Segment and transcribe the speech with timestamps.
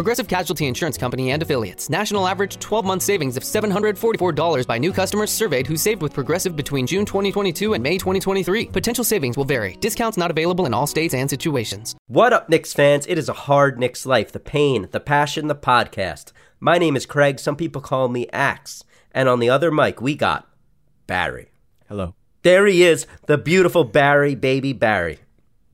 [0.00, 1.90] Progressive Casualty Insurance Company and affiliates.
[1.90, 6.56] National average 12 month savings of $744 by new customers surveyed who saved with Progressive
[6.56, 8.68] between June 2022 and May 2023.
[8.68, 9.76] Potential savings will vary.
[9.80, 11.96] Discounts not available in all states and situations.
[12.06, 13.06] What up, Knicks fans?
[13.08, 14.32] It is a hard Knicks life.
[14.32, 16.32] The pain, the passion, the podcast.
[16.60, 17.38] My name is Craig.
[17.38, 18.82] Some people call me Axe.
[19.12, 20.48] And on the other mic, we got
[21.06, 21.50] Barry.
[21.88, 22.14] Hello.
[22.40, 25.18] There he is, the beautiful Barry, baby Barry.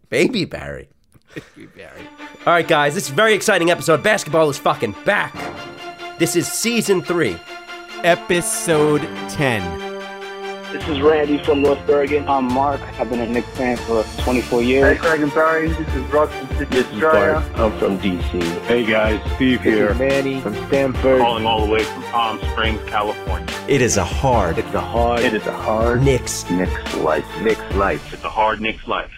[0.09, 0.89] Baby Barry.
[1.57, 2.01] Baby Barry.
[2.47, 4.03] All right, guys, this is a very exciting episode.
[4.03, 5.35] Basketball is fucking back.
[6.19, 7.37] This is season three.
[8.05, 9.87] Episode 10.
[10.73, 12.29] This is Randy from North Bergen.
[12.29, 12.81] I'm Mark.
[13.01, 14.83] I've been a Knicks fan for 24 years.
[14.85, 15.01] Hey, years.
[15.01, 15.69] Craig and Barry.
[15.69, 17.45] This is Russ from City This is Australia.
[17.55, 17.59] Bart.
[17.73, 18.43] I'm from DC.
[18.67, 21.21] Hey guys, Steve here, Manny from Stanford.
[21.21, 23.49] calling all the way from Palm Springs, California.
[23.69, 25.21] It is a hard It's a hard.
[25.21, 26.49] It is a hard Knicks.
[26.51, 27.27] Knicks life.
[27.43, 28.13] Knicks life.
[28.13, 29.11] It's a hard Knicks life.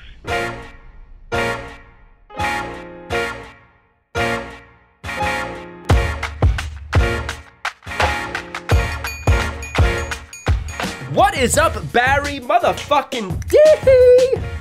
[11.38, 13.58] Is up, Barry motherfucking D?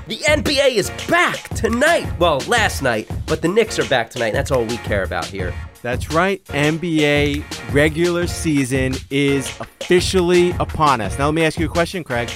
[0.07, 2.07] The NBA is back tonight.
[2.19, 4.31] Well, last night, but the Knicks are back tonight.
[4.31, 5.55] That's all we care about here.
[5.81, 6.43] That's right.
[6.45, 11.17] NBA regular season is officially upon us.
[11.17, 12.29] Now, let me ask you a question, Craig.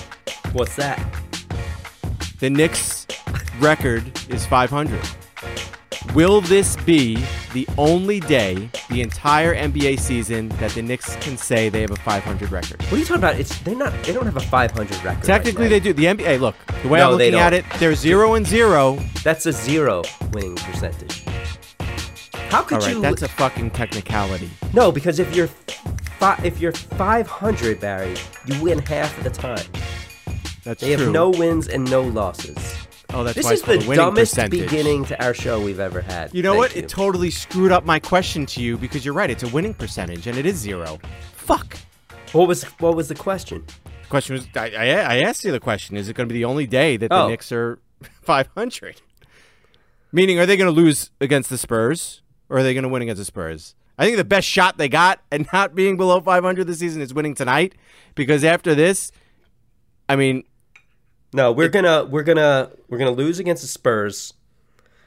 [0.53, 0.99] What's that?
[2.39, 3.05] The Knicks
[3.59, 4.99] record is 500.
[6.15, 11.69] Will this be the only day the entire NBA season that the Knicks can say
[11.69, 12.81] they have a 500 record?
[12.83, 13.39] What are you talking about?
[13.39, 13.93] It's they're not.
[14.03, 15.23] They don't have a 500 record.
[15.23, 15.93] Technically, right they do.
[15.93, 18.97] The NBA, look, the way No, I'm looking at it, they're zero and zero.
[19.23, 20.01] That's a zero
[20.33, 21.23] winning percentage.
[22.49, 23.01] How could All right, you?
[23.01, 24.49] that's a fucking technicality.
[24.73, 28.15] no, because if you're fi- if you're 500, Barry,
[28.45, 29.65] you win half of the time.
[30.63, 31.05] That's They true.
[31.05, 32.57] have no wins and no losses.
[33.13, 34.61] Oh, that's This why is the dumbest percentage.
[34.69, 36.33] beginning to our show we've ever had.
[36.33, 36.75] You know Thank what?
[36.75, 36.81] you.
[36.83, 39.29] It totally screwed up my question to you because you're right.
[39.29, 40.99] It's a winning percentage and it is zero.
[41.33, 41.77] Fuck.
[42.33, 43.65] what was what was the question?
[43.85, 46.39] The question was I, I, I asked you the question is it going to be
[46.39, 47.27] the only day that the Oh.
[47.29, 47.79] Knicks are
[48.21, 49.01] 500?
[50.11, 53.01] Meaning, are they going to lose against the Spurs or are they going to win
[53.01, 53.75] against the Spurs?
[53.97, 57.13] I think the best shot they got at not being below 500 this season is
[57.13, 57.75] winning tonight
[58.15, 59.11] because after this,
[60.09, 60.43] I mean,
[61.33, 64.33] No, we're gonna we're gonna we're gonna lose against the Spurs,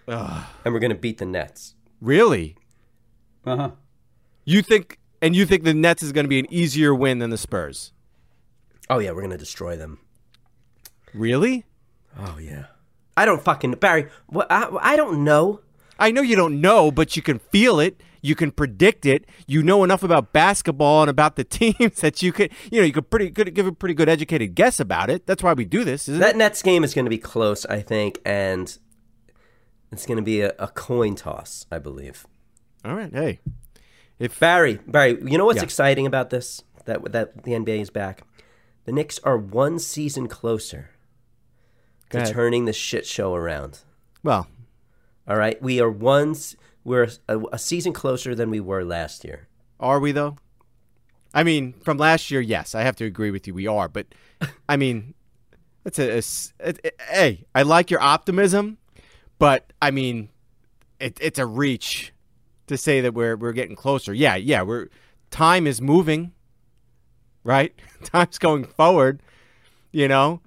[0.09, 1.75] ugh, and we're gonna beat the Nets.
[2.01, 2.57] really?
[3.47, 3.71] Uh huh.
[4.47, 7.29] You think, and you think the Nets is going to be an easier win than
[7.31, 7.93] the Spurs?
[8.89, 9.99] Oh yeah, we're gonna destroy them.
[11.13, 11.65] Really?
[12.19, 12.67] Oh yeah.
[13.17, 14.09] I don't fucking Barry.
[14.27, 15.61] What I, I don't know.
[15.99, 18.01] I know you don't know, but you can feel it.
[18.25, 19.27] You can predict it.
[19.47, 22.93] You know enough about basketball and about the teams that you could, you know, you
[22.93, 25.27] could pretty good give a pretty good educated guess about it.
[25.27, 26.39] That's why we do this, isn't That it?
[26.39, 28.77] Nets game is gonna be close, I think, and
[29.93, 32.27] it's gonna be a, a coin toss, I believe.
[32.83, 33.13] All right.
[33.13, 33.41] Hey,
[34.19, 35.65] if Barry, Barry, you know what's Yeah.
[35.65, 36.63] exciting about this?
[36.87, 38.23] That that the NBA is back.
[38.87, 40.91] The Knicks are one season closer
[42.11, 43.81] to turning this shit show around.
[44.23, 44.47] well,
[45.29, 46.35] All right, we are one.
[46.85, 49.49] We're a, a season closer than we were last year.
[49.81, 50.37] are we though?
[51.33, 53.55] I mean, from last year, yes, I have to agree with you.
[53.55, 54.07] We are, but
[54.69, 55.15] I mean,
[55.85, 57.45] it's a, a s- it- it- hey.
[57.55, 58.79] I like your optimism,
[59.39, 60.29] but I mean,
[61.01, 62.13] it, it's a reach
[62.69, 64.15] to say that we're we're getting closer.
[64.15, 64.89] Yeah, yeah, we're
[65.31, 66.33] time is moving,
[67.43, 67.75] right?
[68.05, 69.21] Time's going forward.
[69.91, 70.41] You know,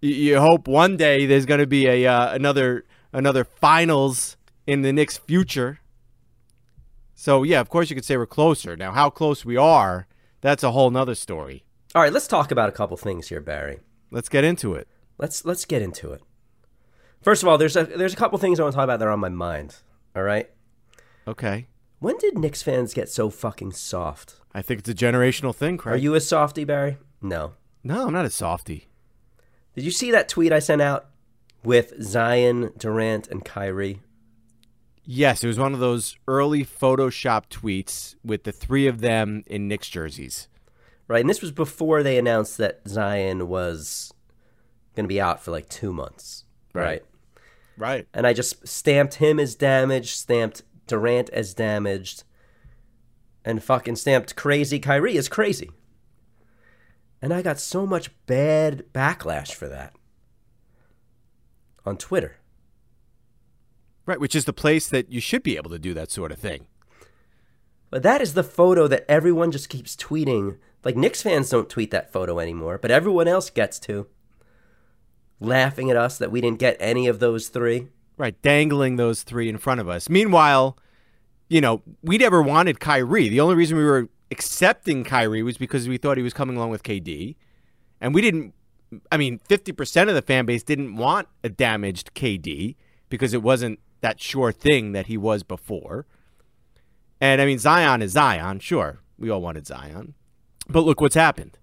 [0.00, 4.36] you, you hope one day there's going to be a uh, another another finals
[4.66, 5.80] in the Knicks' future.
[7.14, 8.76] So yeah, of course you could say we're closer.
[8.76, 10.06] Now, how close we are,
[10.40, 11.64] that's a whole nother story.
[11.94, 13.80] All right, let's talk about a couple things here, Barry.
[14.10, 14.88] Let's get into it.
[15.18, 16.22] Let's let's get into it.
[17.22, 19.06] First of all, there's a there's a couple things I want to talk about that
[19.08, 19.76] are on my mind.
[20.16, 20.50] All right,
[21.26, 21.66] Okay.
[21.98, 24.36] when did Knicks fans get so fucking soft?
[24.52, 25.94] I think it's a generational thing, Craig.
[25.94, 26.98] Are you a softy, Barry?
[27.20, 27.54] No.
[27.82, 28.86] No, I'm not a softy.
[29.74, 31.06] Did you see that tweet I sent out
[31.64, 34.00] with Zion, Durant, and Kyrie?
[35.06, 39.68] Yes, it was one of those early Photoshop tweets with the three of them in
[39.68, 40.48] Knicks jerseys.
[41.06, 44.14] Right, and this was before they announced that Zion was
[44.96, 46.44] going to be out for like two months.
[46.72, 46.84] Right.
[46.84, 47.04] right?
[47.76, 48.06] Right.
[48.14, 52.22] and I just stamped him as damaged, stamped Durant as damaged,
[53.44, 55.70] and fucking stamped crazy Kyrie as crazy.
[57.20, 59.94] And I got so much bad backlash for that
[61.84, 62.36] on Twitter.
[64.06, 66.38] Right, which is the place that you should be able to do that sort of
[66.38, 66.66] thing.
[67.90, 70.58] But that is the photo that everyone just keeps tweeting.
[70.82, 74.06] Like Knicks fans don't tweet that photo anymore, but everyone else gets to.
[75.40, 77.88] Laughing at us that we didn't get any of those three.
[78.16, 80.08] Right, dangling those three in front of us.
[80.08, 80.76] Meanwhile,
[81.48, 83.28] you know, we never wanted Kyrie.
[83.28, 86.70] The only reason we were accepting Kyrie was because we thought he was coming along
[86.70, 87.36] with KD.
[88.00, 88.54] And we didn't,
[89.10, 92.76] I mean, 50% of the fan base didn't want a damaged KD
[93.08, 96.04] because it wasn't that sure thing that he was before.
[97.22, 99.00] And I mean, Zion is Zion, sure.
[99.18, 100.12] We all wanted Zion.
[100.68, 101.56] But look what's happened.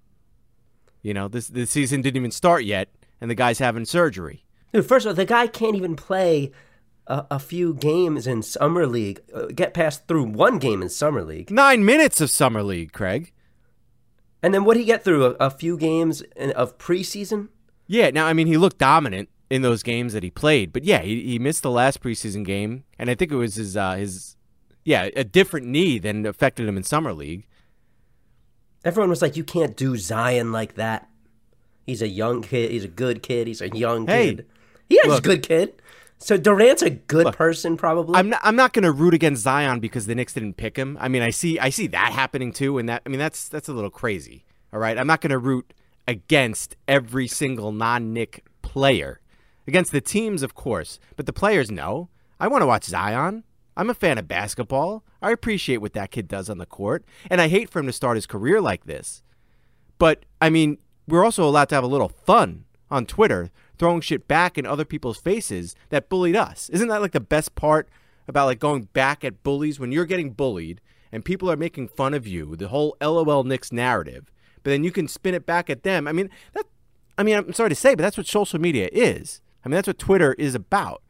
[1.03, 2.89] You know, this, this season didn't even start yet,
[3.21, 4.43] and the guy's having surgery.
[4.73, 6.51] Dude, first of all, the guy can't even play
[7.05, 9.21] a, a few games in summer league.
[9.31, 13.31] Uh, get past through one game in summer league, Nine minutes of Summer League, Craig.
[14.41, 17.49] and then what he get through a, a few games in, of preseason.
[17.85, 21.01] Yeah, now I mean he looked dominant in those games that he played, but yeah,
[21.01, 24.37] he, he missed the last preseason game, and I think it was his uh, his
[24.85, 27.45] yeah a different knee than affected him in summer league.
[28.85, 31.09] Everyone was like, "You can't do Zion like that.
[31.85, 32.71] He's a young kid.
[32.71, 33.47] He's a good kid.
[33.47, 34.45] He's a young Hey, kid.
[34.87, 35.81] Yeah, he's a good kid.
[36.17, 38.15] So Durant's a good Look, person, probably.
[38.15, 40.97] I'm not I'm not going to root against Zion because the Knicks didn't pick him.
[41.01, 43.67] I mean, I see I see that happening too, and that I mean that's that's
[43.67, 44.45] a little crazy.
[44.71, 45.73] All right, I'm not going to root
[46.07, 49.19] against every single non-Knick player
[49.67, 52.09] against the teams, of course, but the players know.
[52.39, 53.43] I want to watch Zion.
[53.77, 55.03] I'm a fan of basketball.
[55.21, 57.93] I appreciate what that kid does on the court, and I hate for him to
[57.93, 59.23] start his career like this.
[59.97, 64.27] But I mean, we're also allowed to have a little fun on Twitter, throwing shit
[64.27, 66.69] back in other people's faces that bullied us.
[66.69, 67.87] Isn't that like the best part
[68.27, 70.81] about like going back at bullies when you're getting bullied
[71.11, 74.31] and people are making fun of you, the whole LOL Knicks narrative,
[74.63, 76.07] but then you can spin it back at them.
[76.07, 76.65] I mean, that
[77.17, 79.41] I mean, I'm sorry to say, but that's what social media is.
[79.63, 81.03] I mean, that's what Twitter is about.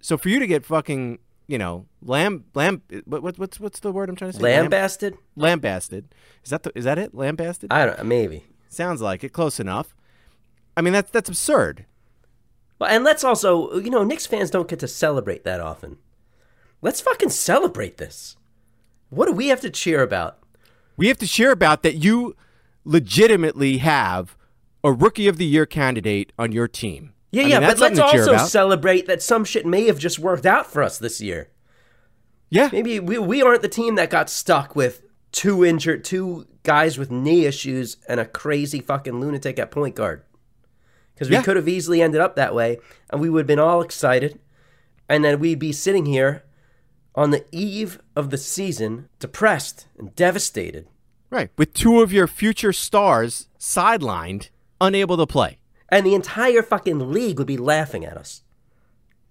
[0.00, 3.92] So for you to get fucking, you know, lamb lamb what, what what's what's the
[3.92, 4.42] word I'm trying to say?
[4.42, 5.16] Lambasted?
[5.34, 6.14] lambasted.
[6.44, 7.14] Is that the, is that it?
[7.14, 7.72] Lambasted?
[7.72, 8.04] I don't know.
[8.04, 8.44] Maybe.
[8.68, 9.32] Sounds like it.
[9.32, 9.96] Close enough.
[10.76, 11.86] I mean, that's that's absurd.
[12.78, 15.96] Well, and let's also, you know, Knicks fans don't get to celebrate that often.
[16.82, 18.36] Let's fucking celebrate this.
[19.08, 20.38] What do we have to cheer about?
[20.96, 22.36] We have to cheer about that you
[22.84, 24.36] legitimately have
[24.84, 27.12] a rookie of the year candidate on your team.
[27.30, 29.86] Yeah, I yeah, that's but let's something to cheer also celebrate that some shit may
[29.86, 31.48] have just worked out for us this year.
[32.50, 35.02] yeah, Maybe we, we aren't the team that got stuck with
[35.32, 40.22] two injured, two guys with knee issues and a crazy fucking lunatic at point guard.
[41.14, 41.42] Because we Yeah.
[41.42, 42.78] could have easily ended up that way,
[43.10, 44.38] and we would have been all excited,
[45.08, 46.44] and then we'd be sitting here
[47.14, 50.86] on the eve of the season, depressed and devastated.
[51.30, 51.50] right.
[51.58, 54.50] With two of your future stars sidelined,
[54.80, 55.58] unable to play.
[55.88, 58.42] And the entire fucking league would be laughing at us.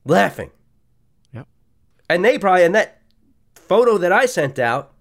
[0.06, 0.52] Laughing.
[1.34, 1.48] Yep.
[2.10, 3.02] And they probably, and that
[3.56, 4.94] photo that I sent out,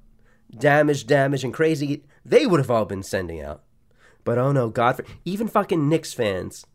[0.58, 3.62] damaged, damaged, and crazy, they would have all been sending out.
[4.24, 6.66] But oh no, God, for, even fucking Knicks fans.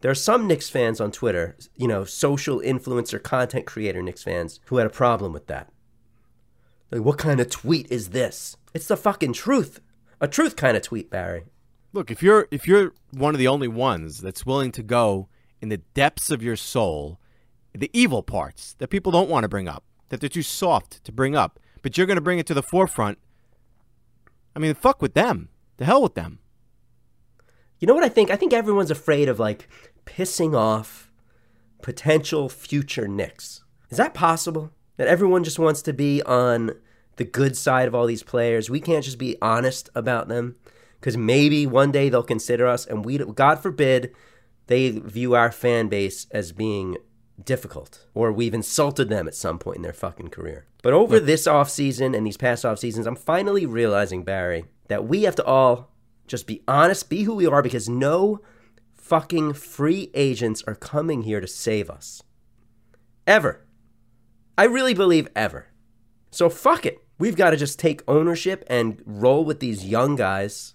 [0.00, 4.60] There are some Knicks fans on Twitter, you know, social influencer, content creator Knicks fans,
[4.66, 5.70] who had a problem with that.
[6.90, 8.56] Like, what kind of tweet is this?
[8.74, 9.80] It's the fucking truth.
[10.20, 11.44] A truth kind of tweet, Barry.
[11.92, 15.28] Look, if you're if you're one of the only ones that's willing to go
[15.60, 17.18] in the depths of your soul,
[17.74, 21.12] the evil parts that people don't want to bring up, that they're too soft to
[21.12, 23.18] bring up, but you're going to bring it to the forefront.
[24.54, 25.48] I mean, fuck with them.
[25.78, 26.38] The hell with them.
[27.78, 28.30] You know what I think?
[28.30, 29.68] I think everyone's afraid of like
[30.04, 31.10] pissing off
[31.82, 33.64] potential future Knicks.
[33.88, 34.70] Is that possible?
[34.96, 36.72] That everyone just wants to be on
[37.16, 38.68] the good side of all these players.
[38.68, 40.56] We can't just be honest about them
[41.00, 44.14] because maybe one day they'll consider us, and we, God forbid,
[44.66, 46.96] they view our fan base as being
[47.44, 50.66] difficult or we've insulted them at some point in their fucking career.
[50.82, 55.22] But over this offseason and these past off seasons, I'm finally realizing, Barry, that we
[55.22, 55.90] have to all
[56.26, 58.40] just be honest, be who we are, because no
[58.94, 62.22] fucking free agents are coming here to save us.
[63.26, 63.66] Ever.
[64.56, 65.66] I really believe ever.
[66.30, 67.02] So fuck it.
[67.18, 70.74] We've got to just take ownership and roll with these young guys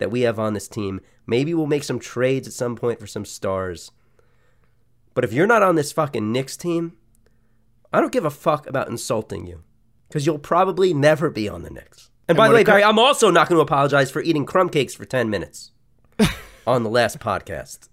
[0.00, 1.00] that we have on this team.
[1.26, 3.92] Maybe we'll make some trades at some point for some stars.
[5.14, 6.96] But if you're not on this fucking Knicks team,
[7.92, 9.62] I don't give a fuck about insulting you.
[10.08, 12.10] Because you'll probably never be on the Knicks.
[12.28, 14.68] And, And by the way, Barry, I'm also not going to apologize for eating crumb
[14.68, 15.70] cakes for 10 minutes
[16.66, 17.88] on the last podcast.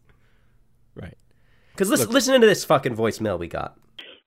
[0.96, 1.18] Right.
[1.74, 3.78] Because listen, listen to this fucking voicemail we got.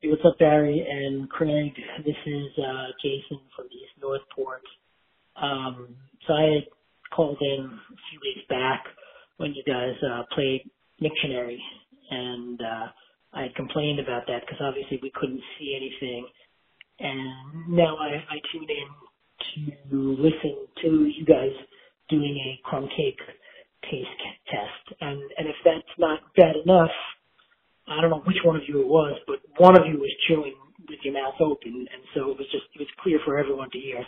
[0.01, 1.73] Hey, what's up, Barry and Craig?
[2.05, 4.63] This is uh, Jason from East Northport.
[5.37, 5.89] Um,
[6.27, 6.65] so I had
[7.15, 8.85] called in a few weeks back
[9.37, 10.63] when you guys uh, played
[11.03, 11.59] Mictionary,
[12.11, 12.87] and uh,
[13.33, 16.27] I had complained about that because obviously we couldn't see anything.
[16.99, 18.89] And now I, I tune in
[19.91, 21.53] to listen to you guys
[22.09, 23.19] doing a crumb cake
[23.91, 24.09] taste
[24.47, 25.01] test.
[25.01, 26.91] And, and if that's not bad enough,
[27.89, 30.55] I don't know which one of you it was, but one of you was chewing
[30.89, 31.87] with your mouth open.
[31.93, 34.05] And so it was just, it was clear for everyone to hear.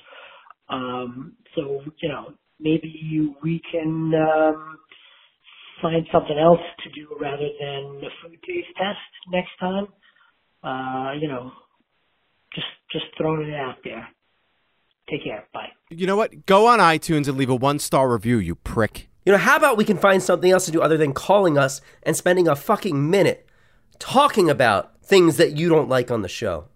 [0.69, 4.79] Um, so, you know, maybe we can, um,
[5.83, 8.99] find something else to do rather than the food taste test
[9.31, 9.89] next time.
[10.63, 11.51] Uh, you know,
[12.55, 14.09] just just throwing it out there.
[15.11, 15.45] Take care.
[15.53, 15.69] Bye.
[15.91, 16.47] You know what?
[16.47, 19.11] Go on iTunes and leave a one star review, you prick.
[19.27, 21.81] You know, how about we can find something else to do other than calling us
[22.03, 23.49] and spending a fucking minute
[23.99, 26.67] talking about things that you don't like on the show?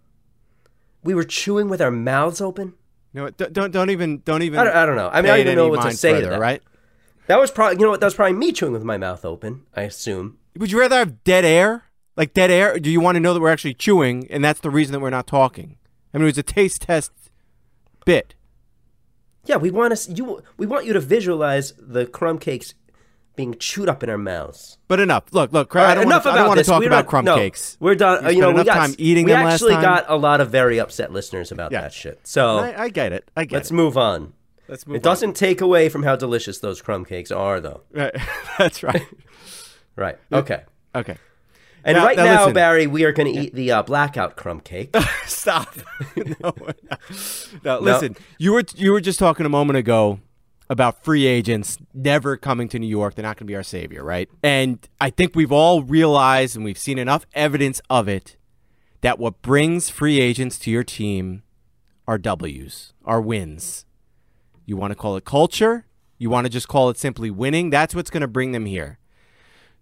[1.02, 2.74] We were chewing with our mouths open.
[3.22, 3.36] What?
[3.52, 4.58] Don't don't, even don't even.
[4.58, 5.08] I don't, I don't know.
[5.12, 6.40] I mean, I don't even know what to say to that.
[6.40, 6.62] Right?
[7.26, 8.00] That was probably, you know what?
[8.00, 9.64] That was probably me chewing with my mouth open.
[9.74, 10.38] I assume.
[10.56, 11.84] Would you rather have dead air?
[12.16, 12.78] Like dead air?
[12.78, 15.10] Do you want to know that we're actually chewing and that's the reason that we're
[15.10, 15.76] not talking?
[16.14, 17.12] I mean, it was a taste test
[18.04, 18.34] bit.
[19.44, 20.08] Yeah, we want us.
[20.08, 22.74] You, we want you to visualize the crumb cakes
[23.36, 24.78] being chewed up in our mouths.
[24.88, 25.24] But enough.
[25.32, 25.74] Look, look.
[25.76, 27.36] I right, don't enough want to, I don't want to talk We're about crumb no,
[27.36, 27.76] cakes.
[27.78, 28.24] We're done.
[28.24, 30.50] You you know, we got time eating we them last actually got a lot of
[30.50, 31.82] very upset listeners about Yeah.
[31.82, 32.26] that shit.
[32.26, 33.30] So I, I get it.
[33.36, 33.58] I get it.
[33.58, 33.74] let's it.
[33.74, 34.32] move on.
[34.68, 37.82] Let's move It doesn't take away from how delicious those crumb cakes are, though.
[37.92, 38.14] Right.
[38.58, 39.02] That's right.
[39.98, 40.18] Right.
[40.30, 40.62] Okay.
[40.94, 41.16] Okay.
[41.82, 42.52] And Now- right now.
[42.52, 44.94] Barry, we are going to eat the uh, blackout crumb cake.
[45.26, 45.74] Stop.
[46.42, 46.52] no,
[47.64, 48.14] no, listen.
[48.38, 50.20] You were you were just talking a moment ago
[50.68, 53.14] about free agents never coming to New York.
[53.14, 54.28] They're not going to be our savior, right?
[54.42, 58.36] And I think we've all realized and we've seen enough evidence of it
[59.00, 61.42] that what brings free agents to your team
[62.08, 63.84] are W's, are wins.
[64.64, 65.86] You want to call it culture?
[66.18, 67.70] You want to just call it simply winning?
[67.70, 68.98] That's what's going to bring them here.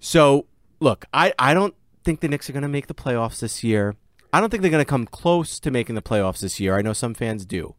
[0.00, 0.46] So,
[0.80, 1.74] look, I, I don't
[2.04, 3.96] think the Knicks are going to make the playoffs this year.
[4.32, 6.76] I don't think they're going to come close to making the playoffs this year.
[6.76, 7.76] I know some fans do.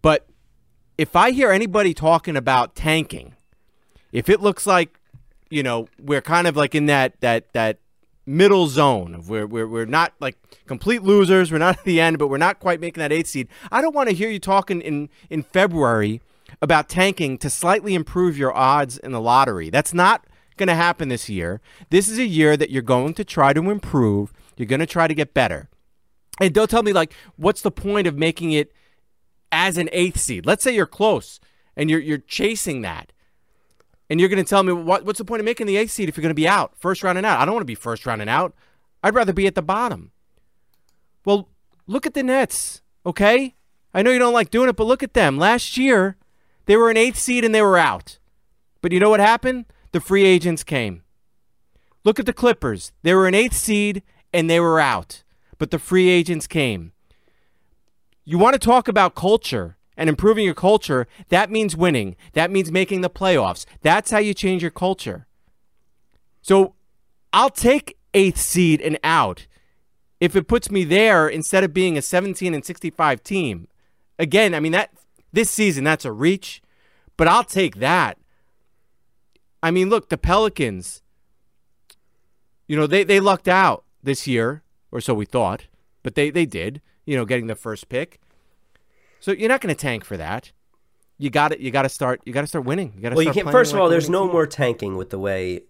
[0.00, 0.26] But
[1.00, 3.34] if I hear anybody talking about tanking,
[4.12, 5.00] if it looks like,
[5.48, 7.78] you know, we're kind of like in that that that
[8.26, 12.18] middle zone of where we're, we're not like complete losers, we're not at the end,
[12.18, 13.48] but we're not quite making that eighth seed.
[13.72, 16.20] I don't want to hear you talking in in February
[16.60, 19.70] about tanking to slightly improve your odds in the lottery.
[19.70, 20.26] That's not
[20.58, 21.62] going to happen this year.
[21.88, 24.34] This is a year that you're going to try to improve.
[24.58, 25.70] You're going to try to get better.
[26.38, 28.70] And don't tell me like what's the point of making it
[29.52, 30.46] as an eighth seed?
[30.46, 31.40] Let's say you're close
[31.76, 33.12] and you're you're chasing that.
[34.08, 36.08] And you're going to tell me what, what's the point of making the eighth seed
[36.08, 37.38] if you're going to be out first round and out?
[37.38, 38.54] I don't want to be first round and out.
[39.04, 40.10] I'd rather be at the bottom.
[41.24, 41.48] Well,
[41.86, 43.54] look at the Nets, okay?
[43.94, 45.38] I know you don't like doing it, but look at them.
[45.38, 46.16] Last year,
[46.66, 48.18] they were an eighth seed and they were out.
[48.82, 49.66] But you know what happened?
[49.92, 51.02] The free agents came.
[52.04, 52.92] Look at the Clippers.
[53.02, 54.02] They were an eighth seed
[54.32, 55.22] and they were out.
[55.58, 56.92] But the free agents came.
[58.30, 62.14] You want to talk about culture and improving your culture, that means winning.
[62.34, 63.66] That means making the playoffs.
[63.82, 65.26] That's how you change your culture.
[66.40, 66.76] So
[67.32, 69.48] I'll take eighth seed and out
[70.20, 73.66] if it puts me there instead of being a 17 and 65 team.
[74.16, 74.92] Again, I mean that
[75.32, 76.62] this season that's a reach,
[77.16, 78.16] but I'll take that.
[79.60, 81.02] I mean, look, the Pelicans,
[82.68, 85.66] you know, they, they lucked out this year, or so we thought,
[86.04, 88.20] but they, they did, you know, getting the first pick.
[89.18, 90.52] So you're not going to tank for that.
[91.18, 91.58] You got it.
[91.58, 92.20] You got to start.
[92.24, 92.92] You got to start winning.
[92.94, 93.16] You got to.
[93.16, 93.50] well, you can't.
[93.50, 94.32] First of all, there's no team.
[94.32, 95.64] more tanking with the way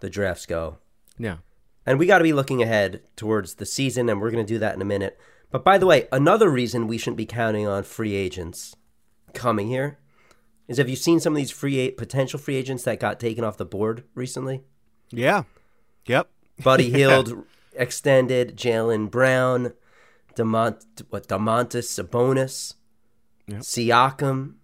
[0.00, 0.78] the drafts go.
[1.18, 1.36] Yeah.
[1.84, 4.58] And we got to be looking ahead towards the season, and we're going to do
[4.58, 5.20] that in a minute.
[5.50, 8.74] But by the way, another reason we shouldn't be counting on free agents
[9.34, 9.98] coming here
[10.66, 13.44] is have you seen some of these free a- potential free agents that got taken
[13.44, 14.62] off the board recently?
[15.10, 15.42] Yeah.
[16.06, 16.30] Yep.
[16.64, 17.44] Buddy Hield
[17.74, 19.74] extended, Jaylen Brown,
[20.40, 20.76] Demont
[21.10, 22.74] what Domantas Sabonis,
[23.46, 23.60] Yep.
[23.60, 24.54] Siakam,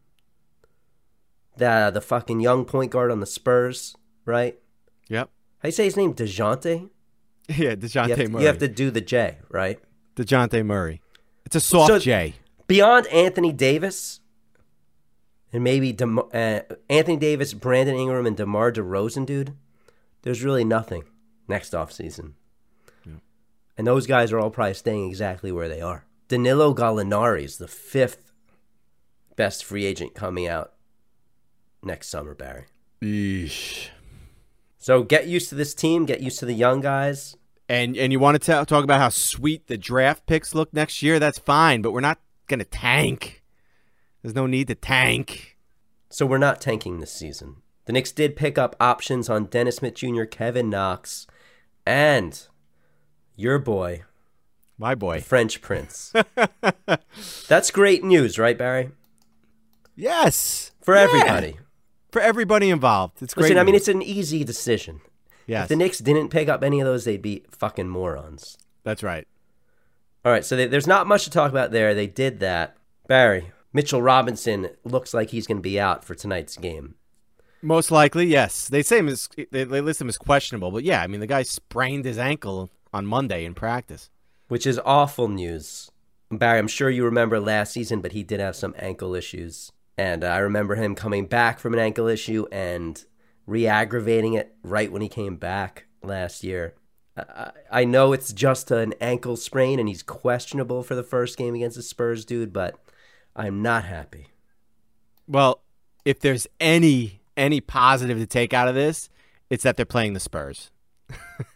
[1.57, 4.59] the the fucking young point guard on the Spurs, right?
[5.09, 5.31] Yep.
[5.61, 6.15] How you say his name?
[6.15, 6.91] Dejounte.
[7.49, 7.71] Yeah.
[7.71, 8.41] You Dejounte have, to, Murray.
[8.43, 9.79] you have to do the J, right?
[10.17, 11.01] Dejounte Murray.
[11.45, 12.35] It's a soft So- J.
[12.67, 14.19] Beyond Anthony Davis,
[15.53, 19.55] and maybe Dem- uh, Anthony Davis, Brandon Ingram, and DeMar DeRozan, dude,
[20.23, 21.05] there's really nothing
[21.47, 22.33] next offseason.
[23.77, 26.05] And those guys are all probably staying exactly where they are.
[26.29, 28.33] Danilo Gallinari is the fifth
[29.37, 30.73] best free agent coming out
[31.83, 32.65] next summer, Barry.
[33.03, 33.89] Eesh.
[34.79, 37.37] So get used to this team, get used to the young guys.
[37.69, 41.03] And and you want to ta- talk about how sweet the draft picks look next
[41.03, 41.19] year?
[41.19, 43.43] That's fine, but we're not gonna tank.
[44.23, 45.59] There's no need to tank.
[46.09, 47.57] So we're not tanking this season.
[47.85, 51.27] The Knicks did pick up options on Dennis Smith Jr., Kevin Knox,
[51.85, 52.47] and
[53.37, 54.03] your boy,
[54.79, 55.21] My boy.
[55.21, 56.13] French Prince.
[57.49, 58.91] That's great news, right, Barry?
[59.95, 60.73] Yes.
[60.83, 61.03] For Yeah.
[61.03, 61.57] everybody.
[62.13, 63.23] For everybody involved.
[63.23, 63.45] It's great.
[63.45, 65.01] Listen, I mean, it's an easy decision.
[65.47, 65.65] yes.
[65.65, 68.57] If the Knicks didn't pick up any of those, they'd be fucking morons.
[68.85, 69.27] That's right.
[70.25, 71.95] All right, so they, there's not much to talk about there.
[71.95, 72.77] They did that.
[73.07, 76.97] Barry, Mitchell Robinson looks like he's going to be out for tonight's game.
[77.63, 78.69] Most likely, yes.
[78.69, 81.27] They say him as they, they list him as questionable, but yeah, I mean the
[81.27, 84.11] guy sprained his ankle on Monday in practice.
[84.49, 85.91] which is awful news.
[86.31, 89.71] Barry, I'm sure you remember last season, but he did have some ankle issues.
[89.99, 93.03] And uh, I remember him coming back from an ankle issue and
[93.47, 96.75] re aggravating it right when he came back last year.
[97.17, 97.51] I, I
[97.81, 101.77] I know it's just an ankle sprain and he's questionable for the first game against
[101.77, 102.77] the Spurs, dude, but
[103.35, 104.29] I'm not happy.
[105.29, 105.63] Well,
[106.05, 109.09] if there's any any positive to take out of this,
[109.51, 110.71] it's that they're playing the Spurs.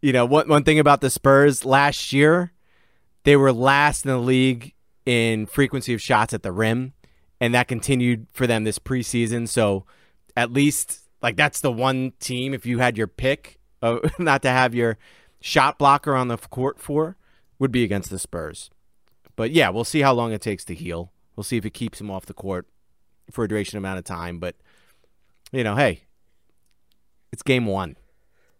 [0.00, 2.52] you know, one one thing about the Spurs last year,
[3.24, 4.74] they were last in the league
[5.04, 6.92] in frequency of shots at the rim,
[7.40, 9.48] and that continued for them this preseason.
[9.48, 9.84] So,
[10.36, 14.48] at least like that's the one team if you had your pick uh, not to
[14.48, 14.98] have your
[15.40, 17.16] shot blocker on the court for
[17.58, 18.70] would be against the Spurs.
[19.34, 21.12] But yeah, we'll see how long it takes to heal.
[21.34, 22.66] We'll see if it keeps him off the court
[23.30, 24.38] for a duration amount of time.
[24.38, 24.56] But
[25.52, 26.02] you know, hey,
[27.32, 27.96] it's game one.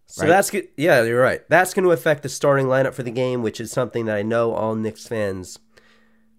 [0.07, 0.29] So Right.
[0.29, 0.69] that's good.
[0.77, 1.43] Yeah, you're right.
[1.49, 4.23] That's going to affect the starting lineup for the game, which is something that I
[4.23, 5.59] know all Knicks fans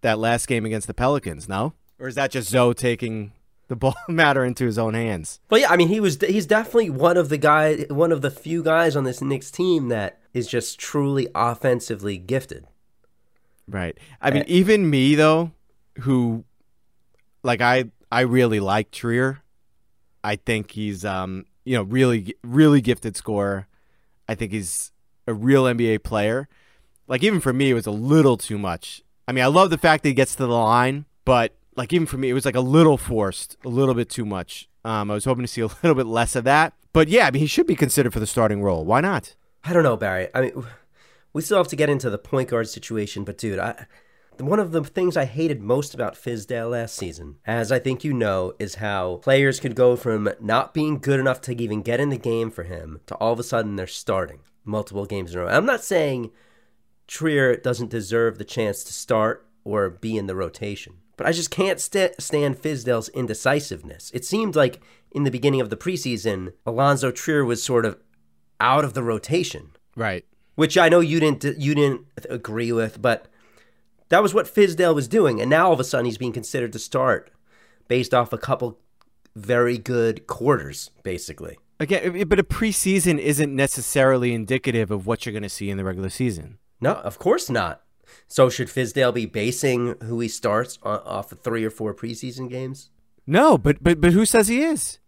[0.00, 1.48] that last game against the Pelicans.
[1.48, 3.32] No, or is that just Zoe taking
[3.68, 5.40] the ball matter into his own hands?
[5.48, 8.30] But yeah, I mean, he was he's definitely one of the guy, one of the
[8.30, 12.66] few guys on this Knicks team that is just truly offensively gifted.
[13.68, 13.96] Right.
[14.20, 15.52] I mean, even me though,
[16.00, 16.44] who,
[17.42, 19.42] like I, I really like Trier.
[20.24, 23.66] I think he's, um, you know, really, really gifted scorer.
[24.28, 24.92] I think he's
[25.26, 26.48] a real NBA player.
[27.12, 29.02] Like even for me, it was a little too much.
[29.28, 32.06] I mean, I love the fact that he gets to the line, but like even
[32.06, 34.66] for me, it was like a little forced, a little bit too much.
[34.82, 36.72] Um, I was hoping to see a little bit less of that.
[36.94, 38.86] But yeah, I mean, he should be considered for the starting role.
[38.86, 39.36] Why not?
[39.62, 40.28] I don't know, Barry.
[40.34, 40.64] I mean,
[41.34, 43.84] we still have to get into the point guard situation, but dude, I
[44.38, 48.14] one of the things I hated most about Fizdale last season, as I think you
[48.14, 52.08] know, is how players could go from not being good enough to even get in
[52.08, 55.42] the game for him to all of a sudden they're starting multiple games in a
[55.42, 55.48] row.
[55.48, 56.30] I'm not saying
[57.06, 60.94] Trier doesn't deserve the chance to start or be in the rotation.
[61.16, 64.10] But I just can't st- stand Fizdale's indecisiveness.
[64.14, 64.80] It seemed like
[65.12, 67.98] in the beginning of the preseason, Alonzo Trier was sort of
[68.60, 70.24] out of the rotation, Right.
[70.54, 73.26] which I know you didn't you didn't agree with, but
[74.08, 76.72] that was what Fizdale was doing, and now all of a sudden he's being considered
[76.72, 77.30] to start
[77.88, 78.78] based off a couple
[79.36, 81.58] very good quarters, basically.
[81.80, 85.84] Again, but a preseason isn't necessarily indicative of what you're going to see in the
[85.84, 86.58] regular season.
[86.82, 87.82] No, of course not.
[88.28, 92.90] So should Fizdale be basing who he starts off of three or four preseason games?
[93.26, 94.98] No, but but but who says he is?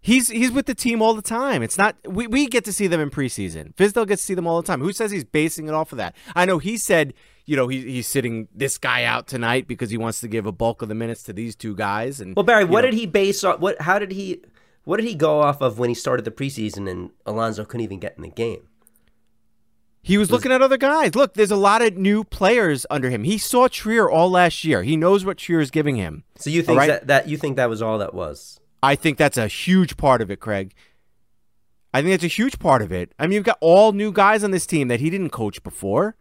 [0.00, 1.62] He's he's with the team all the time.
[1.62, 3.74] It's not we, we get to see them in preseason.
[3.74, 4.80] Fizdale gets to see them all the time.
[4.80, 6.14] Who says he's basing it off of that?
[6.36, 7.14] I know he said,
[7.46, 10.52] you know, he, he's sitting this guy out tonight because he wants to give a
[10.52, 12.20] bulk of the minutes to these two guys.
[12.20, 13.58] And Well, Barry, what know, did he base on?
[13.60, 13.80] What?
[13.80, 14.42] How did he?
[14.84, 17.98] What did he go off of when he started the preseason and Alonzo couldn't even
[17.98, 18.68] get in the game?
[20.04, 21.14] He was looking at other guys.
[21.14, 23.24] Look, there's a lot of new players under him.
[23.24, 24.82] He saw Trier all last year.
[24.82, 26.24] He knows what Trier is giving him.
[26.36, 26.88] So you think right.
[26.88, 28.60] that, that you think that was all that was?
[28.82, 30.74] I think that's a huge part of it, Craig.
[31.94, 33.14] I think that's a huge part of it.
[33.18, 36.16] I mean, you've got all new guys on this team that he didn't coach before.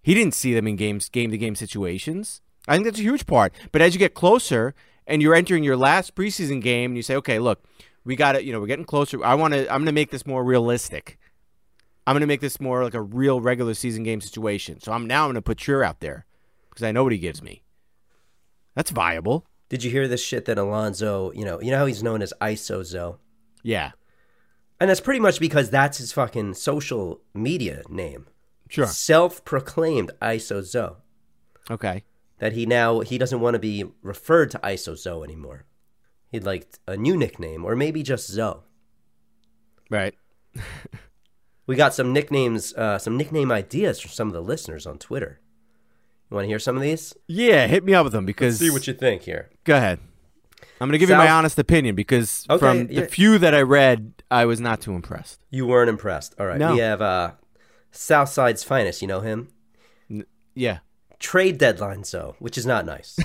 [0.00, 2.40] He didn't see them in games, game to game situations.
[2.68, 3.52] I think that's a huge part.
[3.72, 4.76] But as you get closer
[5.08, 7.64] and you're entering your last preseason game, and you say, okay, look,
[8.04, 9.24] we got to, you know, we're getting closer.
[9.24, 11.18] I want to, I'm going to make this more realistic.
[12.08, 14.80] I'm going to make this more like a real regular season game situation.
[14.80, 16.24] So I'm now I'm going to put Trier out there
[16.70, 17.64] because I know what he gives me.
[18.74, 19.44] That's viable.
[19.68, 21.32] Did you hear this shit that Alonzo?
[21.32, 23.18] You know, you know how he's known as ISOZO?
[23.62, 23.90] Yeah,
[24.80, 28.26] and that's pretty much because that's his fucking social media name.
[28.70, 28.86] sure.
[28.86, 30.96] Self-proclaimed ISOZO.
[31.70, 32.04] Okay.
[32.38, 35.66] That he now he doesn't want to be referred to ISOZO anymore.
[36.32, 38.62] He'd like a new nickname, or maybe just Zo.
[39.90, 40.14] Right.
[41.68, 45.38] We got some nicknames, uh, some nickname ideas from some of the listeners on Twitter.
[46.30, 47.14] You want to hear some of these?
[47.26, 49.50] Yeah, hit me up with them because See what you think here.
[49.64, 50.00] Go ahead.
[50.80, 53.06] I'm going to give you my honest opinion because Okay, from the yeah.
[53.06, 55.44] few that I read, I was not too impressed.
[55.50, 56.34] You weren't impressed.
[56.40, 56.58] All right.
[56.58, 56.72] No.
[56.72, 57.32] We have uh,
[57.92, 59.02] Southside's finest.
[59.02, 59.48] You know him?
[60.54, 60.78] Yeah.
[61.18, 63.18] Trade deadline Zo, which is not nice.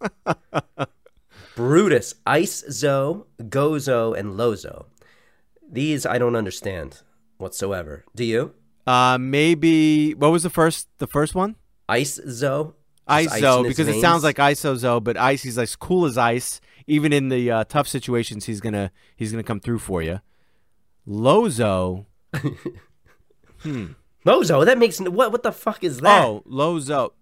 [1.56, 4.86] Brutus, Ice Zo, Gozo, and Lozo.
[5.68, 7.00] These I don't understand
[7.38, 8.04] whatsoever.
[8.14, 8.54] Do you?
[8.86, 11.56] Uh, maybe what was the first the first one?
[11.88, 12.74] Ice Zo?
[13.08, 16.18] Ice ISO in his because it sounds like ISOZO, but Ice he's as cool as
[16.18, 16.60] ice.
[16.88, 20.20] Even in the uh, tough situations, he's gonna he's gonna come through for you.
[21.04, 22.06] Lozo,
[23.60, 23.86] hmm.
[24.24, 24.64] Lozo.
[24.64, 25.32] That makes what?
[25.32, 26.24] What the fuck is that?
[26.24, 27.12] oh Lozo,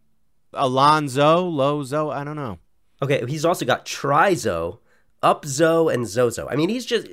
[0.53, 2.11] Alonzo, Lozo.
[2.11, 2.59] I don't know.
[3.03, 4.79] Okay, he's also got Trizo,
[5.25, 6.47] Upzo, and Zozo.
[6.49, 7.07] I mean, he's just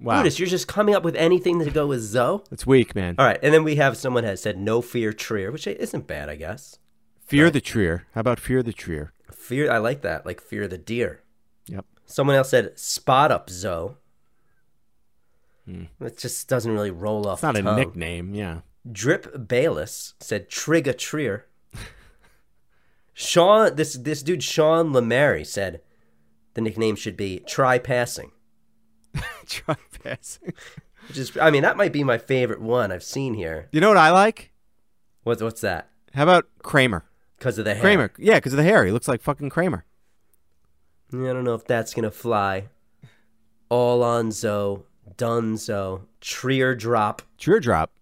[0.00, 0.16] Wow.
[0.16, 0.40] Brutus.
[0.40, 2.42] You're just coming up with anything to go with Zo.
[2.50, 3.14] It's weak, man.
[3.18, 6.28] All right, and then we have someone has said no fear Trier, which isn't bad,
[6.28, 6.78] I guess.
[7.24, 8.06] Fear the Trier.
[8.14, 9.12] How about Fear the Trier?
[9.32, 11.22] Fear, I like that, like fear the deer.
[11.66, 11.84] Yep.
[12.04, 13.96] Someone else said spot up Zo.
[15.66, 17.40] It just doesn't really roll off.
[17.40, 17.46] Hmm.
[17.46, 17.76] It's not a tongue.
[17.76, 18.34] nickname.
[18.34, 18.60] Yeah.
[18.90, 21.46] Drip Bayless said Trigger Trier.
[23.14, 25.80] Sean, this this dude Sean Lemary said
[26.54, 28.32] the nickname should be Try Passing.
[29.46, 30.54] Try passing.
[31.08, 33.68] Which is, I mean, that might be my favorite one I've seen here.
[33.72, 34.52] You know what I like?
[35.24, 35.90] What's what's that?
[36.14, 37.04] How about Kramer?
[37.38, 37.82] Because of the hair.
[37.82, 38.12] Kramer.
[38.18, 38.84] Yeah, because of the hair.
[38.84, 39.84] He looks like fucking Kramer.
[41.12, 42.68] Yeah, I don't know if that's gonna fly.
[43.70, 44.84] Alonzo, on Zo,
[45.16, 47.22] Dunzo, Trier drop.
[47.38, 47.92] Trier drop.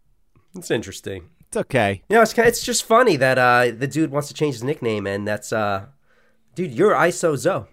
[0.54, 1.30] It's interesting.
[1.48, 2.02] It's okay.
[2.08, 4.64] You know, it's kind it's just funny that uh, the dude wants to change his
[4.64, 5.86] nickname, and that's uh,
[6.54, 7.68] dude, you're ISO Zo.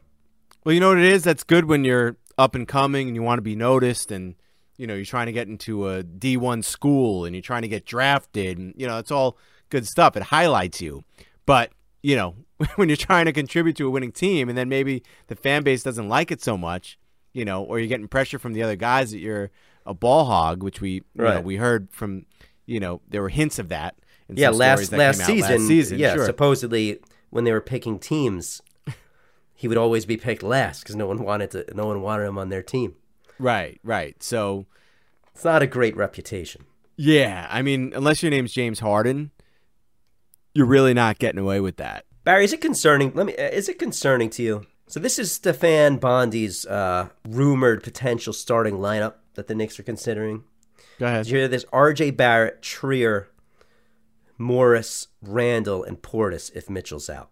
[0.68, 1.24] Well, you know what it is?
[1.24, 4.36] That's good when you're up and coming and you want to be noticed and
[4.76, 7.86] you know, you're trying to get into a D1 school and you're trying to get
[7.86, 9.38] drafted and you know, it's all
[9.70, 10.18] good stuff.
[10.18, 11.06] It highlights you.
[11.46, 11.72] But,
[12.04, 12.36] you know,
[12.76, 15.84] when you're trying to contribute to a winning team and then maybe the fan base
[15.84, 17.00] doesn't like it so much,
[17.32, 19.52] you know, or you're getting pressure from the other guys that you're
[19.86, 22.26] a ball hog, which we you know, we heard from,
[22.66, 23.96] you know, there were hints of that.
[24.28, 26.26] In Yeah, last last season, last season, yeah, sure.
[26.26, 27.00] supposedly
[27.30, 28.62] when they were picking teams,
[29.58, 32.38] he would always be picked last because no one wanted to, no one wanted him
[32.38, 32.96] on their team.
[33.40, 34.22] right, right.
[34.24, 34.66] So
[35.36, 36.64] It's not a great reputation.
[36.96, 39.32] Yeah, I mean, unless your name's James Harden,
[40.54, 42.06] you're really not getting away with that.
[42.24, 43.12] Barry, is it concerning?
[43.14, 43.36] Let me.
[43.36, 44.66] uh, Is it concerning to you?
[44.88, 50.44] So this is Stefan Bondy's uh, rumored potential starting lineup that the Knicks are considering.
[51.00, 51.26] Go ahead.
[51.26, 51.66] Did you hear this?
[51.72, 52.12] R.J.
[52.12, 53.28] Barrett, Trier,
[54.38, 57.30] Morris, Randle, and Portis if Mitchell's out.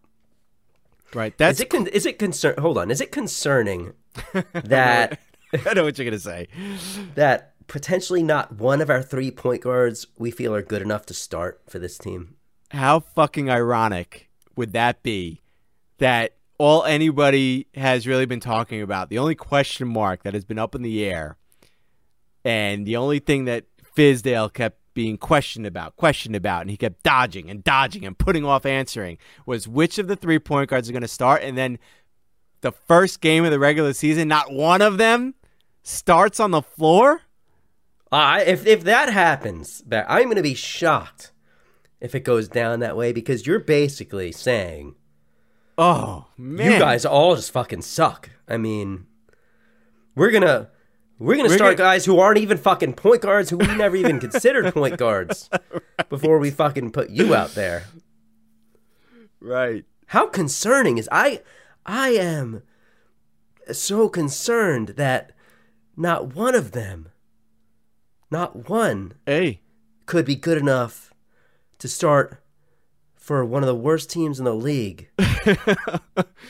[1.16, 1.36] Right.
[1.38, 2.56] That's is it con- is it concern?
[2.60, 2.92] Hold on.
[2.92, 3.94] Is it concerning
[4.54, 5.20] that
[5.66, 6.48] I know what you're gonna say.
[7.16, 11.14] that potentially not one of our three point guards we feel are good enough to
[11.14, 12.36] start for this team?
[12.72, 15.42] How fucking ironic would that be?
[16.00, 20.60] That all anybody has really been talking about, the only question mark that has been
[20.60, 21.38] up in the air,
[22.44, 27.04] and the only thing that Fizdale kept being questioned about, questioned about, and he kept
[27.04, 30.94] dodging and dodging and putting off answering was which of the three point guards are
[30.94, 31.78] going to start, and then
[32.62, 35.36] the first game of the regular season, not one of them
[35.84, 37.22] starts on the floor.
[38.12, 41.32] Uh, if if that happens, I'm going to be shocked
[42.02, 44.96] if it goes down that way because you're basically saying
[45.78, 48.30] Oh man, you guys all just fucking suck.
[48.48, 49.08] I mean,
[50.16, 50.70] we're gonna
[51.20, 53.96] we're gonna We're start gonna- guys who aren't even fucking point guards who we never
[53.96, 55.50] even considered point guards
[56.10, 57.84] before we fucking put you out there.
[59.40, 59.86] Right.
[60.08, 61.42] How concerning is I
[61.86, 62.64] I am
[63.72, 65.32] so concerned that
[65.98, 67.10] not one of them
[68.32, 69.62] not one Hey.
[70.06, 71.14] could be good enough
[71.80, 72.42] to start
[73.16, 75.10] for one of the worst teams in the league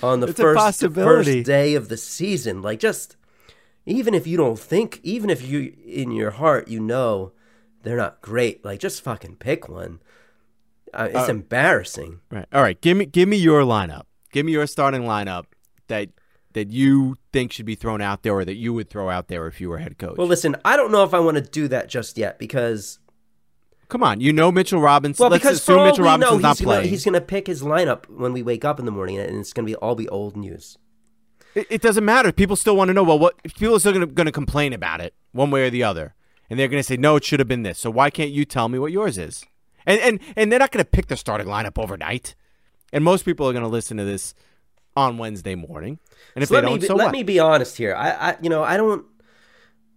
[0.02, 2.62] on the It's first first day of the season.
[2.62, 3.16] Like just
[3.86, 7.32] even if you don't think, even if you in your heart you know
[7.84, 10.00] they're not great, like just fucking pick one.
[10.94, 12.22] Uh, it's embarrassing.
[12.32, 12.46] Right.
[12.54, 12.80] All right.
[12.80, 14.04] Give me give me your lineup.
[14.32, 15.46] Give me your starting lineup
[15.88, 16.10] that
[16.54, 19.46] that you think should be thrown out there or that you would throw out there
[19.48, 20.18] if you were head coach.
[20.18, 23.00] Well, listen, I don't know if I want to do that just yet because
[23.88, 24.20] Come on.
[24.20, 25.24] You know Mitchell Robinson.
[25.24, 26.90] well, Let's because assume for all Mitchell we know, he's not gonna, playing.
[26.90, 29.66] he's gonna pick his lineup when we wake up in the morning, and it's gonna
[29.66, 30.78] be all be old news.
[31.56, 32.32] It, it doesn't matter.
[32.32, 33.04] People still want to know.
[33.04, 36.14] Well, what people are still going to complain about it one way or the other,
[36.50, 37.80] and they're going to say no, it should have been this.
[37.80, 39.46] So why can't you tell me what yours is?
[39.86, 42.36] And and and they're not going to pick their starting lineup overnight.
[42.94, 44.36] And most people are going to listen to this
[44.96, 46.00] on Wednesday morning.
[46.36, 47.12] And if So they let don't, me be, so let what?
[47.12, 47.96] me be honest here.
[47.96, 49.06] I, I you know I don't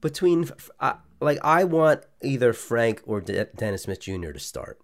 [0.00, 0.48] between
[0.80, 4.32] I, like I want either Frank or De- Dennis Smith Jr.
[4.32, 4.78] to start.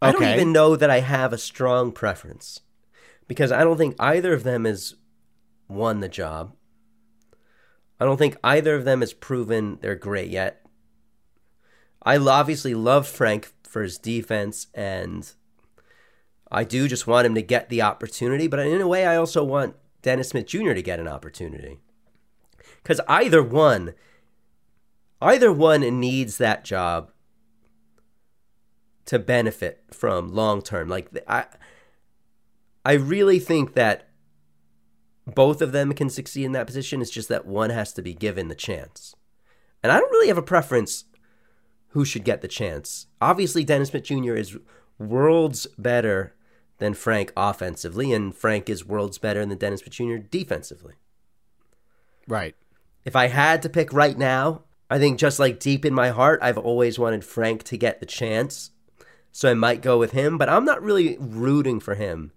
[0.00, 2.60] I don't even know that I have a strong preference
[3.28, 4.96] because I don't think either of them has
[5.68, 6.54] won the job.
[8.00, 10.66] I don't think either of them has proven they're great yet.
[12.02, 15.32] I obviously love Frank for his defense and
[16.50, 19.42] I do just want him to get the opportunity, but in a way, I also
[19.42, 20.74] want Dennis Smith Jr.
[20.74, 21.80] to get an opportunity.
[22.82, 23.94] Because either one,
[25.20, 27.10] either one needs that job
[29.06, 30.88] to benefit from long term.
[30.88, 31.46] Like I,
[32.84, 34.08] I really think that
[35.34, 37.00] both of them can succeed in that position.
[37.00, 39.14] It's just that one has to be given the chance.
[39.82, 41.04] And I don't really have a preference
[41.88, 43.06] who should get the chance.
[43.20, 44.34] Obviously, Dennis Smith Jr.
[44.34, 44.56] is
[44.98, 46.34] worlds better
[46.78, 50.16] than Frank offensively, and Frank is worlds better than Dennis Smith Jr.
[50.16, 50.94] defensively.
[52.26, 52.54] right.
[53.04, 56.38] If I had to pick right now, I think just like deep in my heart,
[56.40, 58.70] I've always wanted Frank to get the chance.
[59.32, 62.32] So I might go with him, but I'm not really rooting for him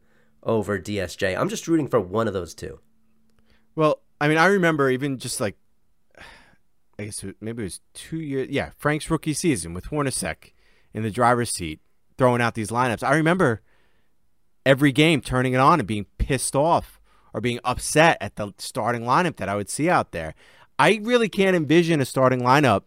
[0.46, 1.38] over DSJ.
[1.38, 2.80] I'm just rooting for one of those two.
[3.76, 5.58] Well, I mean, I remember even just like,
[6.98, 8.48] I guess maybe it was two years.
[8.50, 10.54] Yeah, Frank's rookie season with Hornacek
[10.94, 11.82] in the driver's seat,
[12.18, 13.04] throwing out these lineups.
[13.04, 13.62] I remember
[14.66, 17.02] every game turning it on and being pissed off
[17.34, 20.36] or being upset at the starting lineup that I would see out there.
[20.80, 22.84] I really can't envision a starting lineup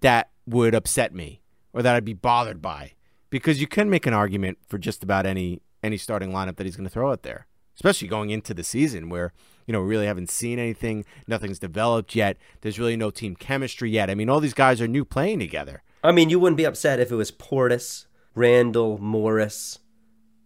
[0.00, 2.92] that would upset me or that I'd be bothered by
[3.30, 6.76] because you can make an argument for just about any any starting lineup that he's
[6.76, 9.32] going to throw out there, especially going into the season where
[9.66, 12.36] you know we really haven't seen anything, nothing's developed yet.
[12.60, 14.10] There's really no team chemistry yet.
[14.10, 15.82] I mean, all these guys are new playing together.
[16.02, 19.78] I mean, you wouldn't be upset if it was Portis, Randle, Morris,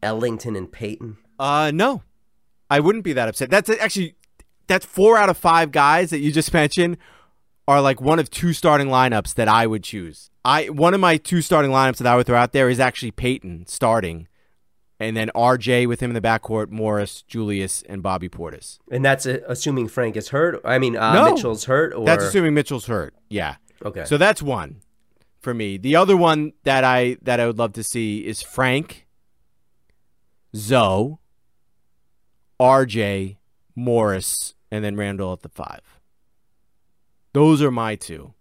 [0.02, 1.18] Ellington, and Payton.
[1.38, 2.02] Uh, no,
[2.70, 3.50] I wouldn't be that upset.
[3.50, 4.16] That's actually
[4.66, 6.96] that's four out of five guys that you just mentioned
[7.66, 10.30] are like one of two starting lineups that I would choose.
[10.44, 13.10] I one of my two starting lineups that I would throw out there is actually
[13.10, 14.28] Payton starting,
[15.00, 18.78] and then RJ with him in the backcourt, Morris, Julius, and Bobby Portis.
[18.90, 20.60] And that's uh, assuming Frank is hurt.
[20.64, 21.34] I mean, uh, No.
[21.34, 21.92] Mitchell's hurt.
[21.94, 23.14] Or That's assuming Mitchell's hurt.
[23.28, 23.56] Yeah.
[23.84, 24.04] Okay.
[24.04, 24.80] So that's one
[25.40, 25.76] for me.
[25.76, 29.06] The other one that I that I would love to see is Frank,
[30.56, 31.18] Zoe,
[32.60, 33.36] RJ,
[33.74, 35.80] Morris, and then Randle at the five.
[37.32, 38.32] Those are my two.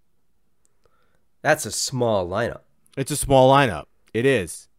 [1.41, 2.61] that's a small lineup.
[2.95, 3.85] It's a small lineup.
[4.13, 4.69] It is.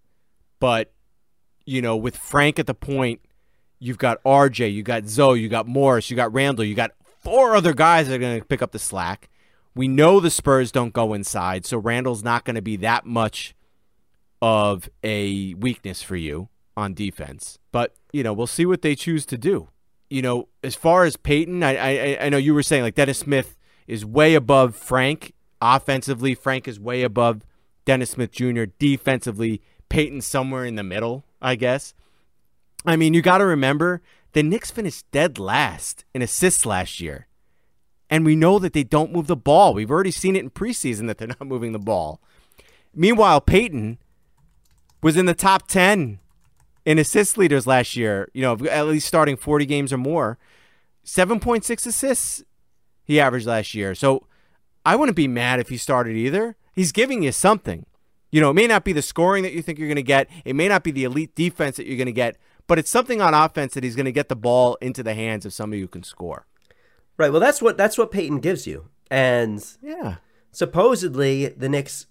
[0.61, 0.94] But,
[1.67, 3.21] you know, with Frank at the point,
[3.79, 7.55] you've got RJ, you got Zoe, you got Morris, you got Randle, you got four
[7.57, 9.29] other guys that are going to pick up the slack.
[9.75, 13.55] We know the Spurs don't go inside, so Randle's not going to be that much
[14.41, 17.59] of a weakness for you on defense.
[17.73, 19.69] But, you know, we'll see what they choose to do.
[20.11, 23.19] You know, as far as Payton, I, I, I know you were saying like Dennis
[23.19, 26.35] Smith is way above Frank offensively.
[26.35, 27.43] Frank is way above
[27.85, 28.65] Dennis Smith Jr.
[28.79, 29.63] defensively.
[29.89, 31.95] Payton somewhere in the middle, I guess.
[32.87, 37.27] I mean, you got to remember the Knicks finished dead last in assists last year.
[38.11, 39.75] And we know that they don't move the ball.
[39.75, 42.21] We've already seen it in preseason that they're not moving the ball.
[42.95, 43.99] Meanwhile, Payton
[45.03, 46.19] was in the top 10
[46.85, 50.39] in assist leaders last year, you know, at least starting 40 games or more.
[51.05, 52.45] 7.6 assists
[53.05, 53.95] he averaged last year.
[53.95, 54.27] So
[54.85, 56.57] I wouldn't be mad if he started either.
[56.75, 57.87] He's giving you something.
[58.35, 60.29] You know, it may not be the scoring that you think you're going to get,
[60.45, 63.21] it may not be the elite defense that you're going to get, but it's something
[63.21, 65.87] on offense that he's going to get the ball into the hands of somebody who
[65.87, 66.45] can score.
[67.17, 67.31] Right.
[67.31, 70.17] Well, that's what that's what Payton gives you, and Yeah.
[70.51, 72.09] supposedly the Knicks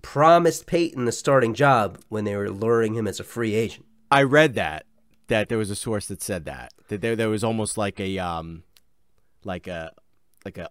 [0.00, 3.84] promised Payton the starting job when they were luring him as a free agent.
[4.12, 4.86] I read that
[5.26, 8.16] that there was a source that said that that there there was almost like a
[8.20, 8.62] um
[9.42, 9.90] like a
[10.44, 10.68] like a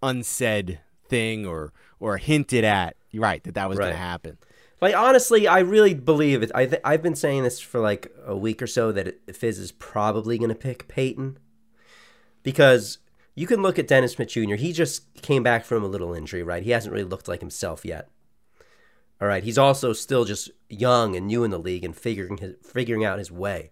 [0.00, 2.94] unsaid thing or or hinted at.
[3.10, 4.38] You're right that that was going to happen.
[4.80, 6.50] Like honestly, I really believe it.
[6.54, 9.58] I th- I've been saying this for like a week or so that it, Fizz
[9.58, 11.38] is probably going to pick Payton
[12.42, 12.98] because
[13.34, 14.54] you can look at Dennis Smith Jr.
[14.54, 16.62] He just came back from a little injury, right?
[16.62, 18.08] He hasn't really looked like himself yet.
[19.20, 22.54] All right, he's also still just young and new in the league and figuring his
[22.62, 23.70] figuring out his way.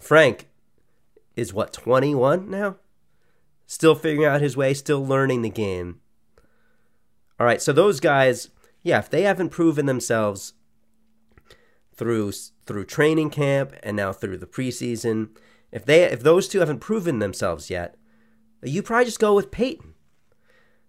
[0.00, 0.48] Frank
[1.36, 2.76] is what 21 now,
[3.66, 6.00] still figuring out his way, still learning the game.
[7.38, 8.50] All right, so those guys,
[8.82, 10.54] yeah, if they haven't proven themselves
[11.94, 12.32] through
[12.66, 15.30] through training camp and now through the preseason,
[15.70, 17.96] if they if those two haven't proven themselves yet,
[18.62, 19.94] you probably just go with Payton.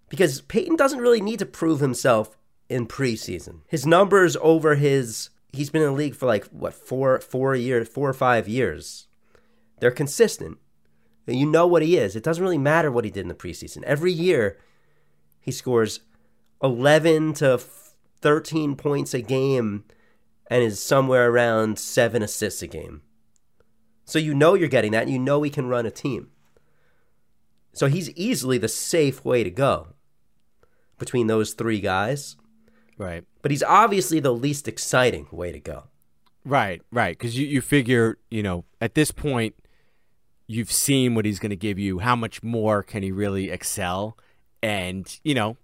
[0.09, 2.35] Because Payton doesn't really need to prove himself
[2.67, 3.61] in preseason.
[3.67, 7.87] His numbers over his he's been in the league for like what four four years
[7.87, 9.07] four or five years.
[9.79, 10.57] They're consistent.
[11.27, 12.15] You know what he is.
[12.15, 13.83] It doesn't really matter what he did in the preseason.
[13.83, 14.57] Every year
[15.39, 15.99] he scores
[16.61, 17.57] 11 to
[18.21, 19.85] 13 points a game
[20.47, 23.01] and is somewhere around 7 assists a game.
[24.05, 26.31] So you know you're getting that and you know he can run a team.
[27.73, 29.89] So he's easily the safe way to go
[30.97, 32.35] between those three guys.
[32.97, 33.23] Right.
[33.41, 35.85] But he's obviously the least exciting way to go.
[36.43, 37.17] Right, right.
[37.17, 39.55] Because you, you figure, you know, at this point,
[40.47, 41.99] you've seen what he's going to give you.
[41.99, 44.17] How much more can he really excel?
[44.61, 45.57] And, you know,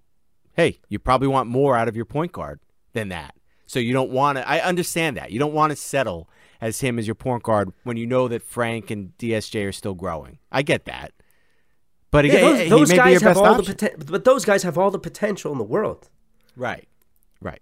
[0.55, 2.59] hey, you probably want more out of your point guard
[2.93, 3.35] than that.
[3.67, 5.31] So you don't want to, I understand that.
[5.31, 6.29] You don't want to settle
[6.61, 9.93] as him as your point guard when you know that Frank and DSJ are still
[9.95, 10.39] growing.
[10.51, 11.11] I get that.
[12.11, 14.45] But Yeah, again, those, those may be your guys have all the poten- but those
[14.45, 16.09] guys have all the potential in the world.
[16.55, 16.87] Right,
[17.41, 17.61] right.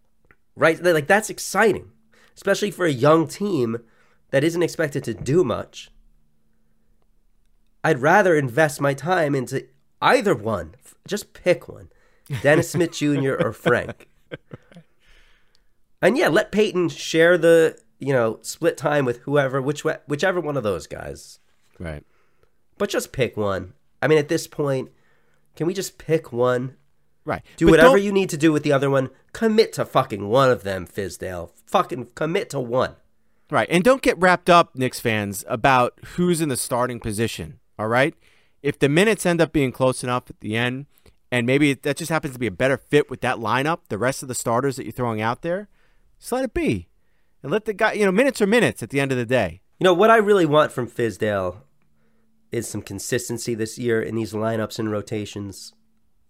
[0.56, 0.82] right?
[0.84, 1.92] Like that's exciting,
[2.36, 3.80] especially for a young team
[4.30, 5.90] that isn't expected to do much.
[7.84, 9.66] I'd rather invest my time into
[10.02, 10.76] either one.
[11.08, 11.90] Just pick one,
[12.42, 13.34] Dennis Smith Jr.
[13.40, 14.08] or Frank.
[16.02, 20.58] And yeah, let Payton share the you know split time with whoever, which whichever one
[20.58, 21.40] of those guys.
[21.80, 22.04] Right.
[22.78, 23.74] But just pick one.
[24.02, 24.90] I mean, at this point,
[25.56, 26.76] can we just pick one?
[27.26, 27.42] Right.
[27.56, 29.10] Do But whatever don't- you need to do with the other one.
[29.32, 31.52] Commit to fucking one of them, Fizdale.
[31.68, 32.96] Fucking commit to one.
[33.50, 33.68] Right.
[33.72, 37.60] And don't get wrapped up, Knicks fans, about who's in the starting position.
[37.80, 38.14] All right.
[38.62, 40.88] If the minutes end up being close enough at the end,
[41.34, 44.22] and maybe that just happens to be a better fit with that lineup, the rest
[44.22, 45.68] of the starters that you're throwing out there,
[46.20, 46.88] just let it be.
[47.42, 49.62] And let the guy, you know, minutes are minutes at the end of the day.
[49.80, 51.58] You know, what I really want from Fizdale
[52.52, 55.74] is some consistency this year in these lineups and rotations.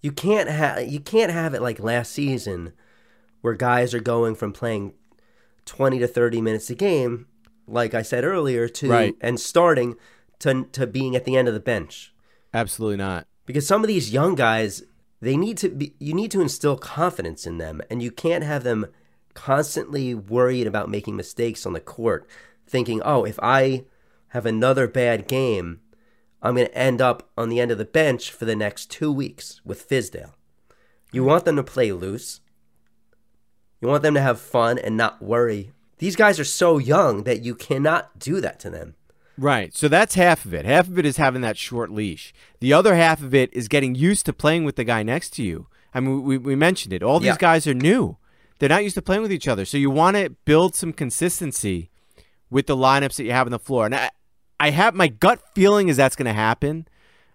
[0.02, 2.72] You can't have you can't have it like last season
[3.42, 4.94] where guys are going from playing
[5.66, 7.28] 20 to 30 minutes a game,
[7.68, 9.16] like I said earlier, to Right.
[9.20, 9.96] and starting
[10.40, 12.14] to to being at the end of the bench.
[12.54, 13.28] Absolutely not.
[13.46, 14.82] because some of these young guys
[15.24, 18.64] they need to be you need to instill confidence in them and you can't have
[18.64, 18.86] them
[19.34, 22.28] constantly worried about making mistakes on the court
[22.68, 23.84] thinking oh if i
[24.30, 25.80] have another bad game
[26.42, 29.12] i'm going to end up on the end of the bench for the next two
[29.12, 30.34] weeks with fizdale.
[31.14, 32.42] You want them to play loose.
[33.80, 35.72] You want them to have fun and not worry.
[36.00, 38.96] These guys are so young that you cannot do that to them
[39.38, 39.76] Right.
[39.76, 40.66] So that's half of it.
[40.66, 42.34] Half of it is having that short leash.
[42.60, 45.44] The other half of it is getting used to playing with the guy next to
[45.44, 45.68] you.
[45.94, 47.02] I mean, we, we mentioned it.
[47.04, 47.38] All these Yeah.
[47.40, 48.18] guys are new.
[48.60, 49.66] They're not used to playing with each other.
[49.66, 51.90] So you want to build some consistency
[52.50, 53.86] with the lineups that you have on the floor.
[53.86, 54.12] And I,
[54.60, 56.88] I have my gut feeling is that's going to happen.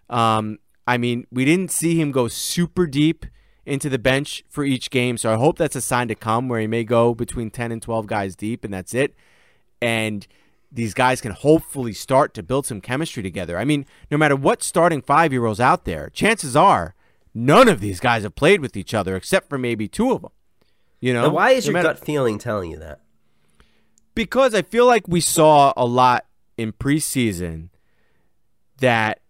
[0.09, 3.25] Um, I mean, we didn't see him go super deep
[3.65, 5.17] into the bench for each game.
[5.17, 7.81] So I hope that's a sign to come where he may go between 10 and
[7.81, 9.13] 12 guys deep, and that's it.
[9.81, 10.25] And
[10.71, 13.57] these guys can hopefully start to build some chemistry together.
[13.57, 16.95] I mean, no matter what starting five year olds out there, chances are
[17.33, 20.31] none of these guys have played with each other except for maybe two of them.
[20.99, 23.01] You know, now why is No your matter- gut feeling telling you that
[24.15, 26.25] because I feel like we saw a lot
[26.57, 27.69] in preseason
[28.79, 29.21] that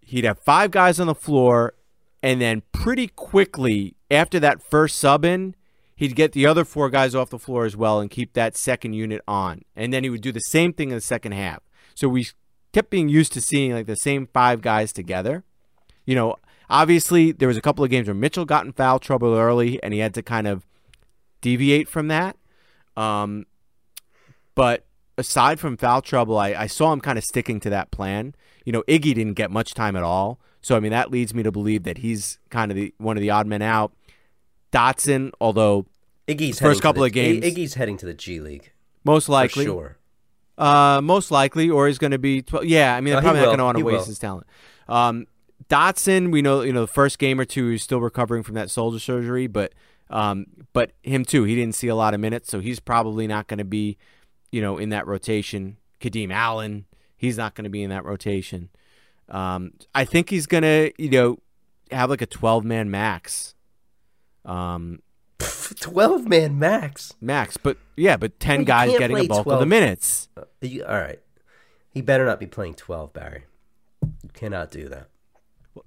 [0.00, 1.74] he'd have five guys on the floor,
[2.22, 5.54] and then pretty quickly after that first sub in,
[5.96, 8.92] he'd get the other four guys off the floor as well and keep that second
[8.92, 9.62] unit on.
[9.74, 11.62] And then he would do the same thing in the second half.
[11.94, 12.28] So we
[12.72, 15.42] kept being used to seeing like the same five guys together.
[16.04, 16.36] You know,
[16.68, 19.94] obviously there was a couple of games where Mitchell got in foul trouble early and
[19.94, 20.66] he had to kind of
[21.40, 22.36] deviate from that.
[22.96, 23.46] Um,
[24.54, 24.86] but
[25.16, 28.34] aside from foul trouble, I, I saw him kind of sticking to that plan.
[28.64, 31.42] You know, Iggy didn't get much time at all, so I mean that leads me
[31.42, 33.92] to believe that he's kind of the one of the odd men out.
[34.72, 35.86] Dotson, although
[36.28, 37.44] Iggy's First couple the- of games.
[37.44, 38.72] Iggy's heading to the G League
[39.04, 39.98] most for likely, sure.
[40.58, 42.42] Uh, most likely, or he's going to be.
[42.42, 44.06] 12, yeah, I mean, No, they're he probably not going to want to waste will.
[44.06, 44.46] his talent.
[44.88, 45.26] Um,
[45.68, 48.70] Dotson, we know, you know, the first game or two, he's still recovering from that
[48.70, 49.72] shoulder surgery, but,
[50.10, 53.48] um, but him too, he didn't see a lot of minutes, so he's probably not
[53.48, 53.96] going to be,
[54.52, 55.76] you know, in that rotation.
[56.00, 56.86] Kadeem Allen,
[57.16, 58.68] he's not going to be in that rotation.
[59.28, 61.38] Um, I think he's going to, you know,
[61.90, 63.54] have like a twelve man max.
[64.46, 65.00] Um,
[65.80, 67.14] Twelve man max.
[67.20, 70.28] max, but yeah, but ten Well, guys getting a play bulk of the minutes.
[70.60, 71.20] You- all right,
[71.90, 73.44] he better not be playing twelve, Barry.
[74.02, 75.08] You cannot do that.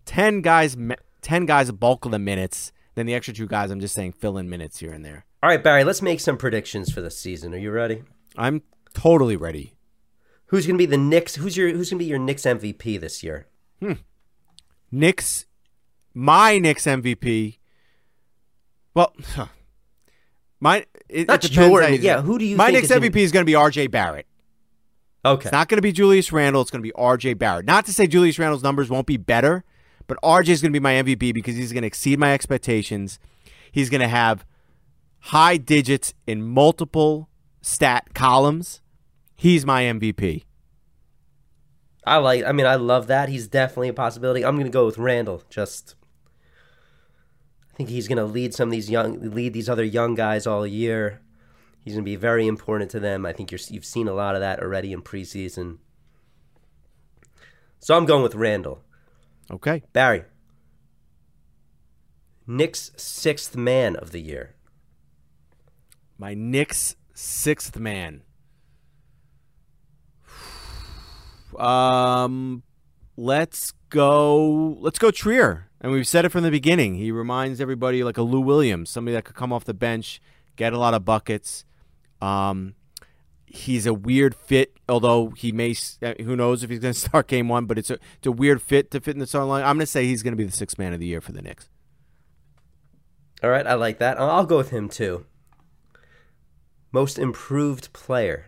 [0.06, 2.72] ten guys, ma- ten guys a bulk of the minutes.
[2.96, 5.26] Then the extra two guys, I'm just saying, fill in minutes here and there.
[5.42, 5.86] All right, Barry.
[5.86, 7.54] Let's make some predictions for the season.
[7.54, 8.04] Are you ready?
[8.36, 8.62] I'm
[8.94, 9.74] totally ready.
[10.48, 11.36] Who's going to be the Knicks?
[11.36, 13.48] Who's your Who's going to be your Knicks MVP this year?
[13.80, 13.94] Hmm.
[14.92, 15.46] Knicks,
[16.14, 17.58] my Knicks MVP.
[18.94, 19.14] Well,
[20.60, 22.90] my it, Not it depends your- how yeah, who do you My think Knicks is
[22.92, 23.88] gonna- MVP is going to be R.J.
[23.88, 24.26] Barrett.
[25.26, 25.44] Okay.
[25.48, 26.62] It's not going to be Julius Randle.
[26.62, 27.34] It's going to be R.J.
[27.36, 27.66] Barrett.
[27.66, 29.64] Not to say Julius Randle's numbers won't be better,
[30.08, 30.52] but R.J.
[30.54, 33.20] is going to be my MVP because he's going to exceed my expectations.
[33.72, 34.46] He's going to have
[35.20, 37.28] high digits in multiple
[37.62, 38.82] stat columns.
[39.36, 40.46] He's my MVP.
[42.06, 42.44] I like.
[42.46, 43.28] I mean, I love that.
[43.30, 44.44] He's definitely a possibility.
[44.46, 45.44] I'm going to go with Randle.
[45.50, 45.99] Just, I
[47.80, 50.68] think he's going to lead some of these young, lead these other young guys all
[50.68, 51.22] year.
[51.80, 53.26] He's going to be very important to them.
[53.26, 55.78] I think you're, you've seen a lot of that already in preseason.
[57.80, 58.84] So I'm going with Randle.
[59.50, 59.84] Okay.
[59.94, 60.26] Barry.
[62.46, 64.56] Knicks sixth man of the year.
[66.18, 68.24] My Knicks sixth man.
[71.58, 72.62] Um,
[73.18, 74.78] let's go.
[74.80, 75.69] Let's go Trier.
[75.82, 76.96] And we've said it from the beginning.
[76.96, 80.22] He reminds everybody like a Lou Williams, somebody that could come off the bench,
[80.58, 81.64] get a lot of buckets.
[82.22, 82.76] Um,
[83.46, 85.74] he's a weird fit, although he may.
[86.02, 87.66] uh, Who knows if he's going to start game one?
[87.66, 89.62] But it's a it's a weird fit to fit in the starting line.
[89.64, 91.32] I'm going to say he's going to be the sixth man of the year for
[91.32, 91.70] the Knicks.
[93.42, 94.20] All right, I like that.
[94.20, 95.26] I'll I'll go with him too.
[96.92, 98.48] Most improved player.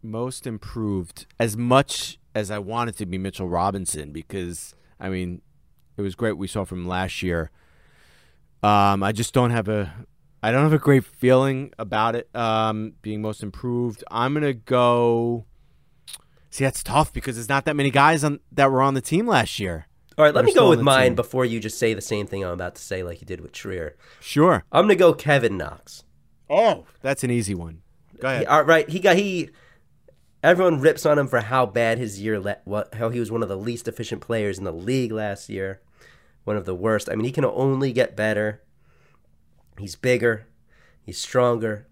[0.00, 5.42] most improved as much as I wanted to be Mitchell Robinson because I mean
[5.96, 7.50] it was great we saw from last year.
[8.62, 9.92] Um, I just don't have a
[10.42, 14.04] I don't have a great feeling about it um, being most improved.
[14.10, 15.44] I'm gonna go.
[16.50, 19.26] See, that's tough because there's not that many guys on that were on the team
[19.26, 19.86] last year.
[20.16, 21.14] All right, let me go with mine team.
[21.14, 23.52] before you just say the same thing I'm about to say, like you did with
[23.52, 23.96] Trier.
[24.20, 24.64] Sure.
[24.72, 26.04] I'm gonna go Kevin Knox.
[26.50, 27.82] Oh, that's an easy one.
[28.20, 28.40] Go ahead.
[28.42, 29.50] He- all right, he got he.
[30.42, 33.42] Everyone rips on him for how bad his year, le- what how he was one
[33.42, 35.80] of the least efficient players in the league last year,
[36.44, 37.08] one of the worst.
[37.10, 38.62] I mean, he can only get better.
[39.78, 40.46] He's bigger,
[41.02, 41.88] he's stronger.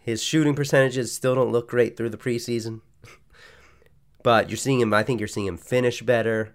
[0.00, 2.80] His shooting percentages still don't look great through the preseason,
[4.22, 4.92] but you're seeing him.
[4.92, 6.54] I think you're seeing him finish better.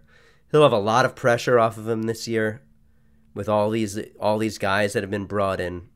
[0.52, 2.62] He'll have a lot of pressure off of him this year,
[3.34, 5.88] with all these all these guys that have been brought in.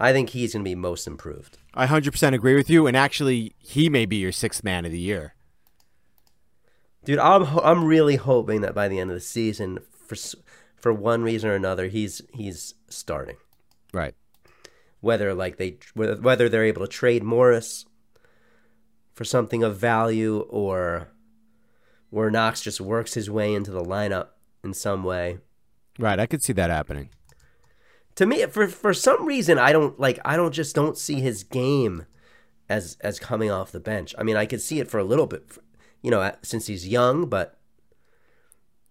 [0.00, 1.58] I think he's going to be most improved.
[1.74, 4.98] I 100% agree with you, and actually, he may be your sixth man of the
[4.98, 5.34] year.
[7.04, 10.16] Dude, I'm I'm really hoping that by the end of the season, for
[10.76, 13.36] for one reason or another, he's he's starting.
[13.92, 14.14] Right.
[15.00, 17.84] Whether like they whether whether they're able to trade Morris
[19.12, 21.08] for something of value, or
[22.08, 24.28] where Knox just works his way into the lineup
[24.62, 25.38] in some way.
[25.98, 26.18] Right.
[26.18, 27.10] I could see that happening.
[28.16, 30.18] To me, for for some reason, I don't like.
[30.24, 32.06] I don't just don't see his game
[32.68, 34.14] as as coming off the bench.
[34.16, 35.44] I mean, I could see it for a little bit,
[36.02, 37.58] you know, since he's young, but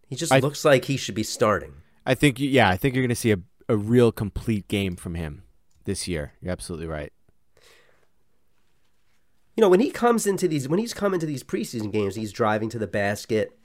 [0.07, 1.73] he just I- looks like he should be starting.
[2.05, 5.15] I think, yeah, I think you're going to see a, a real complete game from
[5.15, 5.43] him
[5.85, 6.33] this year.
[6.41, 7.13] You're absolutely right.
[9.55, 12.33] You know, when he comes into these, when he's come into these preseason games, he's
[12.33, 13.57] driving to the basket.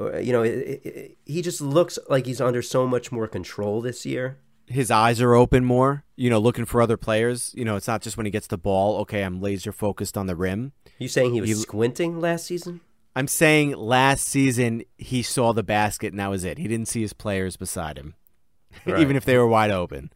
[0.00, 3.80] You know, it, it, it- he just looks like he's under so much more control
[3.80, 4.38] this year.
[4.68, 7.52] His eyes are open more, you know, looking for other players.
[7.54, 10.26] You know, it's not just when he gets the ball, okay, I'm laser focused on
[10.26, 10.72] the rim.
[10.98, 12.80] You saying he was He- squinting last season?
[13.14, 16.58] I'm saying last season he saw the basket and that was it.
[16.58, 18.14] He didn't see his players beside him,
[18.86, 19.00] Right.
[19.00, 20.10] even if they were wide open.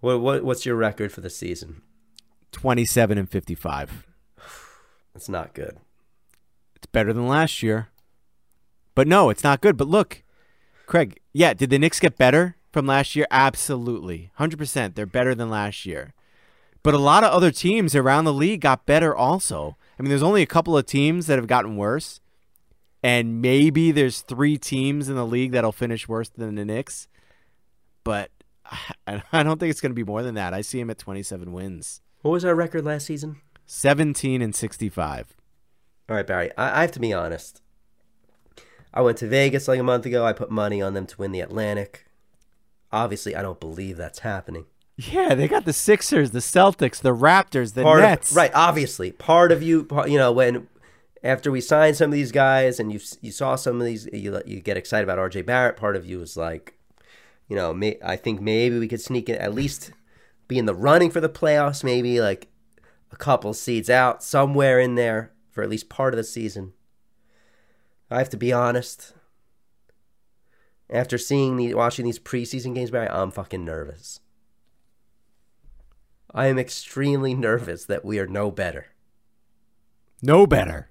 [0.00, 1.82] What, what what's your record for the season?
[2.52, 4.06] 27 and 55.
[5.14, 5.78] It's not good.
[6.74, 7.88] It's better than last year.
[8.94, 9.76] But no, it's not good.
[9.76, 10.22] But look,
[10.86, 13.26] Craig, yeah, did the Knicks get better from last year?
[13.30, 14.30] Absolutely.
[14.38, 14.94] 100%.
[14.94, 16.14] They're better than last year.
[16.82, 19.76] But a lot of other teams around the league got better also.
[19.98, 22.20] I mean, there's only a couple of teams that have gotten worse.
[23.02, 27.08] And maybe there's three teams in the league that'll finish worse than the Knicks.
[28.04, 28.30] But
[28.64, 30.54] I I don't think it's going to be more than that.
[30.54, 33.40] I see him at 27 wins, What was our record last season?
[33.66, 35.34] 17 and 65.
[36.08, 36.50] All right, Barry.
[36.56, 37.62] I, I have to be honest.
[38.94, 40.24] I went to Vegas like a month ago.
[40.24, 42.06] I put money on them to win the Atlantic.
[42.92, 44.66] Obviously, I don't believe that's happening.
[44.96, 48.30] Yeah, they got the Sixers, the Celtics, the Raptors, the part Nets.
[48.30, 50.68] Of, right, obviously, part of you, part- you know, when
[51.22, 54.40] after we signed some of these guys and you you saw some of these, you
[54.46, 55.42] you get excited about R.J.
[55.42, 55.76] Barrett.
[55.76, 56.78] Part of you is like,
[57.48, 59.92] you know, may, I think maybe we could sneak in at least
[60.48, 61.84] be in the running for the playoffs.
[61.84, 62.48] Maybe like
[63.12, 66.72] a couple seeds out somewhere in there for at least part of the season.
[68.10, 69.14] I have to be honest.
[70.88, 74.20] After seeing the watching these preseason games, Barry, I'm fucking nervous.
[76.32, 78.86] I am extremely nervous that we are no better.
[80.22, 80.90] No better.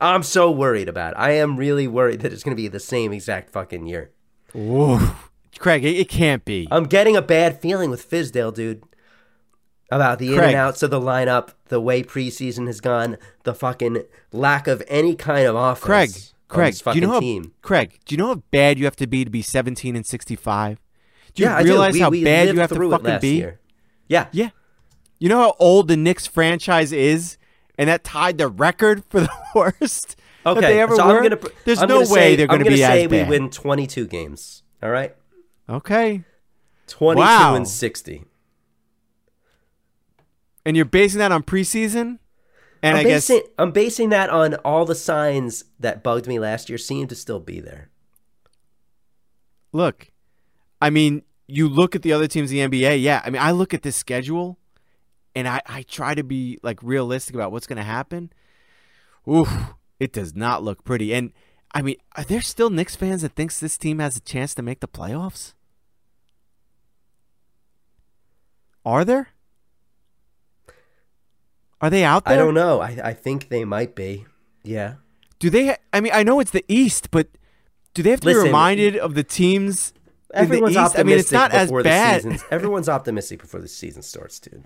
[0.00, 1.18] I'm so worried about it.
[1.18, 4.10] I am really worried that it's going to be the same exact fucking year.
[4.52, 5.12] Whoa.
[5.58, 6.68] Craig, it, it can't be.
[6.70, 8.82] I'm getting a bad feeling with Fizdale, dude.
[9.90, 14.02] About the in and outs of the lineup, the way preseason has gone, the fucking
[14.32, 15.84] lack of any kind of offense.
[15.84, 16.10] Craig,
[16.48, 17.52] Craig, do you know how, team.
[17.62, 20.80] Craig, do you know how bad you have to be to be 17 and 65?
[21.34, 21.94] Do you yeah, realize.
[21.94, 23.36] We, how we bad you have to fucking be?
[23.36, 23.60] Year.
[24.08, 24.50] Yeah, Yeah.
[25.18, 27.38] You know how old the Knicks franchise is,
[27.78, 31.22] and that tied the record for the worst Okay, that they ever so were.
[31.22, 31.38] Gonna.
[31.64, 34.06] There's I'm no way say, they're I'm going to be say as we win 22
[34.06, 34.62] games.
[34.82, 35.16] All right,
[35.68, 36.22] Okay,
[36.86, 37.54] 22 Wow.
[37.56, 38.24] and 60.
[40.64, 42.18] and you're basing that on preseason,
[42.86, 46.38] and I'm I guess basing, I'm basing that on all the signs that bugged me
[46.38, 47.90] last year seem to still be there.
[49.72, 50.10] look,
[50.80, 53.02] I mean, you look at the other teams in the NBA.
[53.02, 54.58] Yeah, I mean, I look at this schedule,
[55.34, 58.32] and I I try to be like realistic about what's going to happen.
[59.28, 59.50] Oof,
[60.00, 61.12] it does not look pretty.
[61.14, 61.32] And
[61.74, 64.62] I mean, are there still Knicks fans that thinks this team has a chance to
[64.62, 65.54] make the playoffs?
[68.84, 69.30] Are there?
[71.80, 72.34] Are they out there?
[72.34, 72.80] I don't know.
[72.80, 74.26] I, I think they might be.
[74.62, 74.94] Yeah.
[75.38, 75.66] Do they?
[75.68, 77.28] Ha- I mean, I know it's the East, but
[77.94, 79.92] do they have to Listen, be reminded of the teams?
[80.30, 80.78] the Everyone's East?
[80.78, 82.22] optimistic I mean, it's not as before bad.
[82.22, 82.46] the season.
[82.50, 84.64] Everyone's optimistic before the season starts, dude.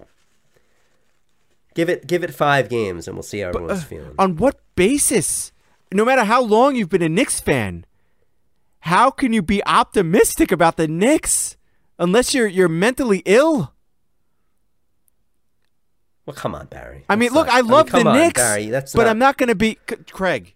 [1.74, 4.14] Give it give it five games and we'll see how everyone's Uh, feeling.
[4.18, 5.52] On what basis?
[5.92, 7.84] No matter how long you've been a Knicks fan,
[8.80, 11.56] how can you be optimistic about the Knicks
[11.98, 13.72] unless you're you're mentally ill?
[16.30, 17.04] Well, come on, Barry.
[17.08, 18.70] I mean, look, not- I love come the on, Knicks, Barry.
[18.70, 20.54] But not, I'm not going to be C- Craig.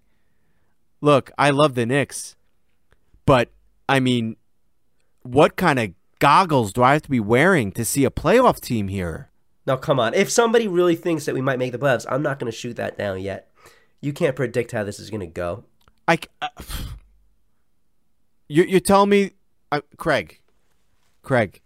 [1.00, 2.36] Look, I love the Knicks,
[3.26, 3.50] but
[3.88, 4.36] I mean,
[5.22, 8.88] what kind of goggles do I have to be wearing to see a playoff team
[8.88, 9.30] here?
[9.66, 10.14] Now, come on.
[10.14, 12.76] If somebody really thinks that we might make the playoffs, I'm not going to shoot
[12.76, 13.50] that down yet.
[14.00, 15.64] You can't predict how this is going to go.
[16.06, 16.18] I.
[16.42, 16.48] uh,
[18.48, 19.32] you're, you're telling me,
[19.72, 20.40] uh, Craig,
[21.22, 21.60] Craig,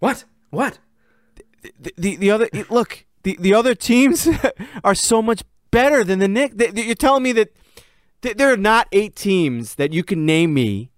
[0.00, 0.24] What?
[0.50, 0.78] What?
[1.80, 4.28] The, the, the other, look, the, the other teams
[4.84, 6.54] are so much better than the Knicks.
[6.56, 7.54] They- they- You're telling me that
[8.22, 10.90] th- there are not eight teams that you can name me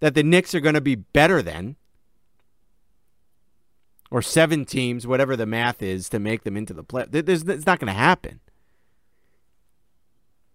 [0.00, 1.76] that the Knicks are going to be better than,
[4.10, 7.06] or seven teams, whatever the math is, to make them into the play.
[7.08, 8.40] There's, it's not going to happen.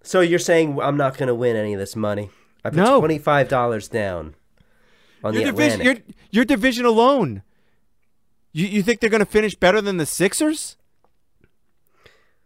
[0.04, 2.30] So you're saying I'm not going to win any of this money?
[2.64, 3.00] I put No.
[3.00, 4.36] twenty five dollars down
[5.24, 6.04] on the division, Atlantic.
[6.08, 7.42] your, your division alone.
[8.54, 10.78] You, you think they're going to finish better than the Sixers?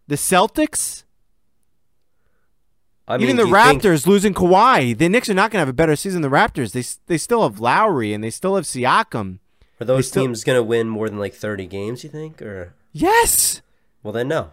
[0.08, 1.04] The Celtics?
[3.08, 4.98] I mean, Even the you think- Raptors losing Kawhi.
[4.98, 6.72] The Knicks are not going to have a better season than the Raptors.
[6.72, 9.40] They they still have Lowry and they still have Siakam.
[9.80, 12.04] are those still- teams going to win more than like thirty games?
[12.04, 13.62] You think, or Yes.
[14.04, 14.52] well, then no.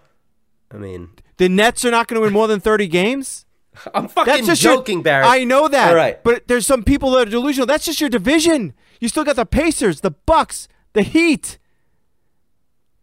[0.72, 3.46] I mean, The Nets are not going to win more than 30 games.
[3.94, 5.24] I'm fucking That's just your- joking, Barry.
[5.24, 5.88] I know that.
[5.90, 6.22] All right.
[6.22, 7.66] But there's some people that are delusional.
[7.66, 8.74] That's just your division.
[9.00, 10.68] You still got the Pacers, the Bucks,
[10.98, 11.58] the Heat.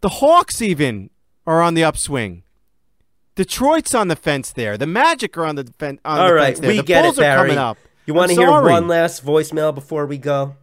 [0.01, 1.09] The Hawks even
[1.47, 2.43] are on the upswing.
[3.35, 4.77] Detroit's on the fence there.
[4.77, 6.83] The Magic are on the, fen- on All the right, fence All right, we the
[6.83, 7.35] get Bulls it, Barry.
[7.39, 7.77] are coming up.
[8.05, 10.55] You want to hear one last voicemail before we go?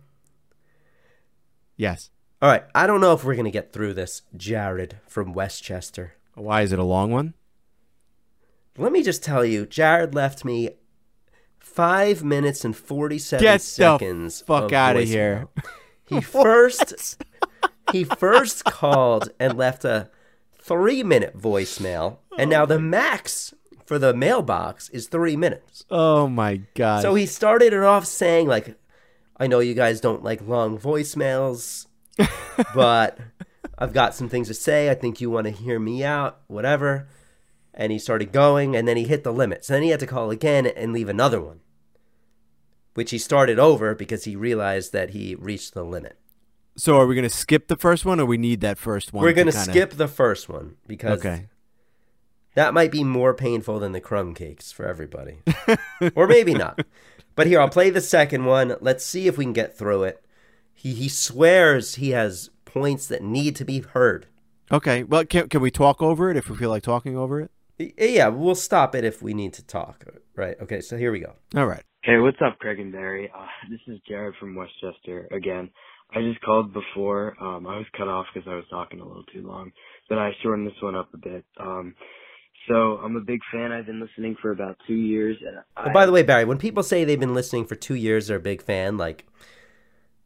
[1.77, 2.11] Yes.
[2.41, 4.23] All right, I don't know if we're going to get through this.
[4.37, 6.15] Jared from Westchester.
[6.35, 7.35] Why is it a long one?
[8.79, 10.71] Let me just tell you, Jared left me
[11.59, 14.41] five minutes and forty-seven Get the seconds.
[14.47, 15.49] fuck out of here.
[16.07, 17.23] He first
[17.93, 20.11] he first called and left a
[20.61, 23.53] three-minute voicemail, and now the max
[23.85, 25.85] for the mailbox is three minutes.
[25.91, 27.03] Oh my god.
[27.03, 28.77] So he started it off saying like,
[29.37, 31.87] I know you guys don't like long voicemails,
[32.75, 33.19] but
[33.79, 34.89] I've got some things to say.
[34.89, 37.09] I think you want to hear me out, whatever.
[37.75, 39.65] And he started going, and then he hit the limit.
[39.65, 41.61] So then he had to call again and leave another one,
[42.95, 46.19] which he started over because he realized that he reached the limit.
[46.77, 49.23] So are we going to skip the first one, or we need that first one?
[49.25, 51.49] We're going to kinda- skip the first one because Okay.
[52.55, 55.39] that might be more painful than the crumb cakes for everybody.
[56.15, 56.81] or maybe not.
[57.35, 58.77] But here, I'll play the second one.
[58.81, 60.25] Let's see if we can get through it.
[60.75, 64.27] He, he swears he has points that need to be heard.
[64.71, 65.03] Okay.
[65.05, 67.51] Well, can can we talk over it if we feel like talking over it?
[67.99, 70.05] Yeah, we'll stop it if we need to talk.
[70.37, 70.57] Right.
[70.61, 71.35] Okay, so here we go.
[71.55, 71.83] All right.
[72.05, 73.31] Hey, what's up, Craig and Barry?
[73.33, 75.71] Uh, this is Jared from Westchester again.
[76.13, 77.37] I just called before.
[77.41, 79.71] Um, I was cut off because I was talking a little too long,
[80.09, 81.45] but I shortened this one up a bit.
[81.61, 81.95] Um,
[82.69, 83.71] so I'm a big fan.
[83.71, 86.59] I've been listening for about two years, and I, Oh, by the way, Barry, when
[86.59, 89.25] people say they've been listening for two years, they're a big fan, like,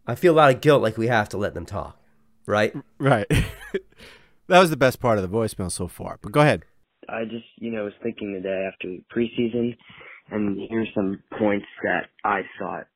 [0.07, 2.01] I feel a lot of guilt like we have to let them talk.
[2.47, 2.75] Right?
[2.99, 3.27] Right.
[4.49, 6.19] that was the best part of the voicemail so far.
[6.23, 6.63] But go ahead.
[7.07, 9.77] I just, you know, was thinking today day after preseason,
[10.31, 12.87] and here's some points that I thought.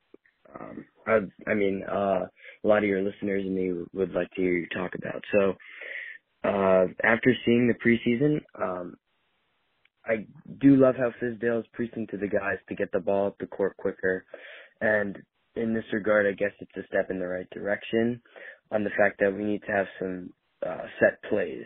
[0.59, 1.19] Um, I,
[1.49, 2.25] I mean, uh,
[2.63, 5.23] a lot of your listeners and me would like to hear you talk about.
[5.31, 5.53] So,
[6.43, 8.95] uh, after seeing the preseason, um,
[10.05, 10.25] I
[10.61, 13.47] do love how Fizdale is preaching to the guys to get the ball up the
[13.47, 14.25] court quicker,
[14.81, 15.17] and
[15.55, 18.21] in this regard, I guess it's a step in the right direction
[18.71, 20.33] on the fact that we need to have some
[20.65, 21.65] uh, set plays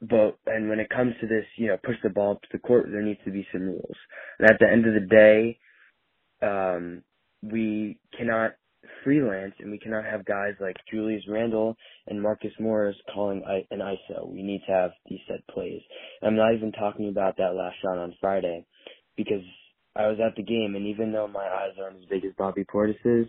[0.00, 2.58] but and when it comes to this, you know, push the ball up to the
[2.58, 3.96] court, there needs to be some rules.
[4.38, 5.58] And at the end of the day,
[6.42, 7.02] um,
[7.42, 8.52] we cannot
[9.04, 11.76] freelance and we cannot have guys like Julius Randle
[12.06, 14.28] and Marcus Morris calling an ISO.
[14.28, 15.82] We need to have these set plays.
[16.22, 18.66] I'm not even talking about that last shot on Friday
[19.16, 19.42] because
[19.96, 22.64] I was at the game and even though my eyes aren't as big as Bobby
[22.64, 23.26] Portis's,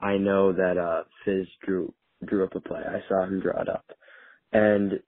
[0.00, 1.92] I know that uh Fizz drew
[2.24, 2.80] drew up a play.
[2.80, 3.84] I saw him draw it up.
[4.52, 5.00] And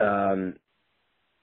[0.00, 0.54] um,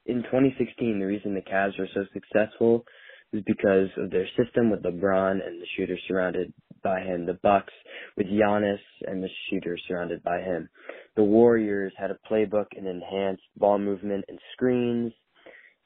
[0.06, 2.86] in 2016, the reason the Cavs were so successful
[3.34, 6.54] is because of their system with LeBron and the shooters surrounded
[6.84, 7.26] by him.
[7.26, 7.74] The Bucks
[8.16, 10.70] with Giannis and the shooters surrounded by him.
[11.16, 15.12] The Warriors had a playbook and enhanced ball movement and screens.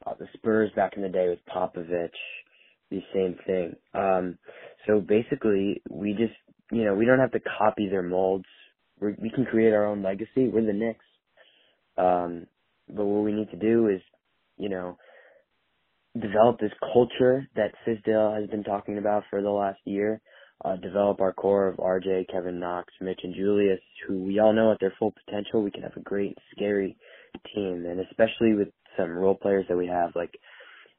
[0.06, 2.10] Uh, the Spurs back in the day with Popovich,
[2.90, 3.76] the same thing.
[3.94, 4.38] Um,
[4.88, 6.34] so basically, we just,
[6.72, 8.46] you know, we don't have to copy their molds.
[9.00, 10.48] We're, we can create our own legacy.
[10.48, 11.06] We're the Knicks.
[11.98, 12.48] Um,
[12.90, 14.02] but what we need to do is,
[14.58, 14.98] you know,
[16.20, 20.22] develop this culture that Fizdale has been talking about for the last year.
[20.66, 24.74] Uh, develop our core of RJ, Kevin Knox, Mitch, and Julius, who we all know
[24.74, 26.98] at their full potential, we can have a great, scary
[27.56, 28.68] team, and especially with
[28.98, 30.32] some role players that we have, like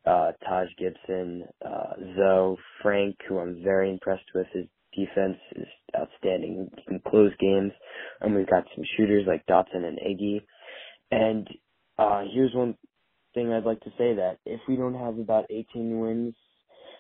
[0.07, 4.47] uh, Taj Gibson, uh, Zoe, Frank, who I'm very impressed with.
[4.53, 4.65] His
[4.97, 6.71] defense is outstanding.
[6.77, 7.73] He can close games,
[8.21, 10.43] and we've got some shooters like Dotson and Iggy.
[11.11, 11.47] And
[12.01, 12.77] uh, here's one
[13.35, 16.35] thing I'd like to say that if we don't have about 18 wins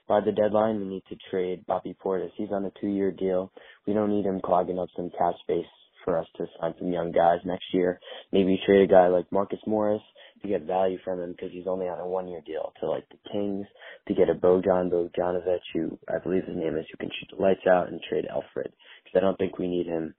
[0.07, 2.31] by the deadline, we need to trade Bobby Portis.
[2.37, 3.51] He's on a two-year deal.
[3.87, 5.65] We don't need him clogging up some cap space
[6.05, 8.01] for us to sign some young guys next year.
[8.33, 10.03] Maybe trade a guy like Marcus Morris
[10.43, 13.31] to get value from him because he's only on a one-year deal to like the
[13.31, 13.67] Kings
[14.09, 17.43] to get a Bojan Bogdanovic, who I believe his name is, who can shoot the
[17.43, 18.73] lights out, and trade Alfred
[19.05, 20.15] because I don't think we need him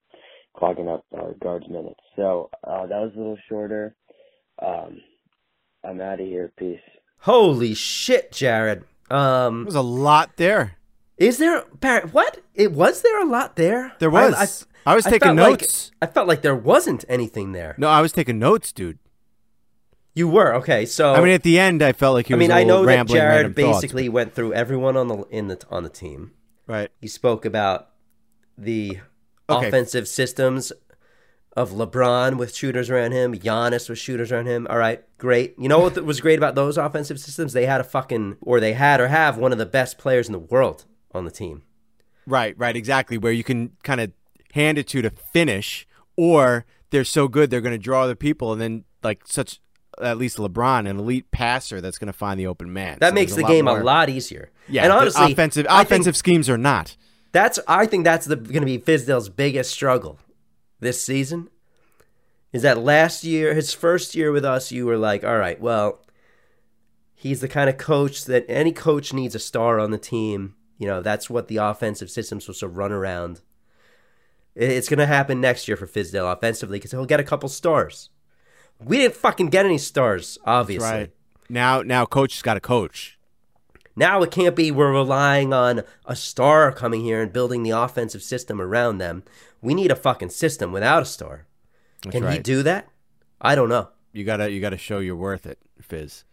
[0.56, 2.00] clogging up our guards minutes.
[2.16, 3.96] So uh, that was a little shorter.
[4.62, 5.02] Um,
[5.84, 6.52] I'm out of here.
[6.58, 6.80] Peace.
[7.20, 8.84] Holy shit, Jared.
[9.10, 10.78] Um, There's a lot there.
[11.18, 12.08] is there Barry?
[12.10, 12.40] What?
[12.56, 13.94] It was there a lot there?
[14.00, 14.66] There was.
[14.86, 15.92] I was taking felt like- notes.
[16.02, 17.76] I felt like there wasn't anything there.
[17.78, 18.98] No, I was taking notes, dude.
[20.16, 20.86] You were okay.
[20.86, 22.82] So I mean, at the end, I felt like he I mean, a I little
[22.82, 25.90] know that Jared random thoughts, basically went through everyone on the in the on the
[25.90, 26.32] team.
[26.68, 26.90] right.
[27.00, 27.90] He spoke about
[28.58, 29.00] the
[29.50, 29.68] Okay.
[29.68, 30.72] offensive systems
[31.58, 34.68] of LeBron with shooters around him, Giannis with shooters around him.
[34.70, 35.56] All right, great.
[35.60, 37.54] You know what was great about those offensive systems?
[37.54, 40.34] They had a fucking, or they had or have one of the best players in
[40.34, 41.64] the world on the team.
[42.26, 43.18] Right, right, exactly.
[43.18, 44.12] Where you can kind of
[44.54, 45.86] hand it to to finish,
[46.16, 49.60] or they're so good they're going to draw other people, and then like such
[50.02, 52.98] at least LeBron, an elite passer that's going to find the open man.
[53.02, 54.52] That So makes the game more- a lot easier.
[54.70, 56.96] Yeah, and honestly, offensive I offensive schemes are not.
[57.34, 60.18] That's I think that's going to be Fizdale's biggest struggle
[60.82, 61.50] this season.
[62.52, 66.02] Is that last year, his first year with us, you were like, all right, well,
[67.16, 70.56] he's the kind of coach that any coach needs a star on the team.
[70.78, 73.40] You know, that's what the offensive system's supposed to run around.
[74.54, 78.10] It's going to happen next year for Fizdale offensively because he'll get a couple stars.
[78.84, 80.90] We didn't fucking get any stars, obviously.
[80.90, 81.12] right.
[81.48, 83.18] Now, now, coach has got a coach.
[83.96, 88.24] Now it can't be we're relying on a star coming here and building the offensive
[88.24, 89.24] system around them.
[89.62, 91.46] We need a fucking system without a star.
[92.04, 92.88] That's Can he do that?
[93.40, 93.90] I don't know.
[94.14, 96.26] You gotta you gotta show you're worth it, Fizz.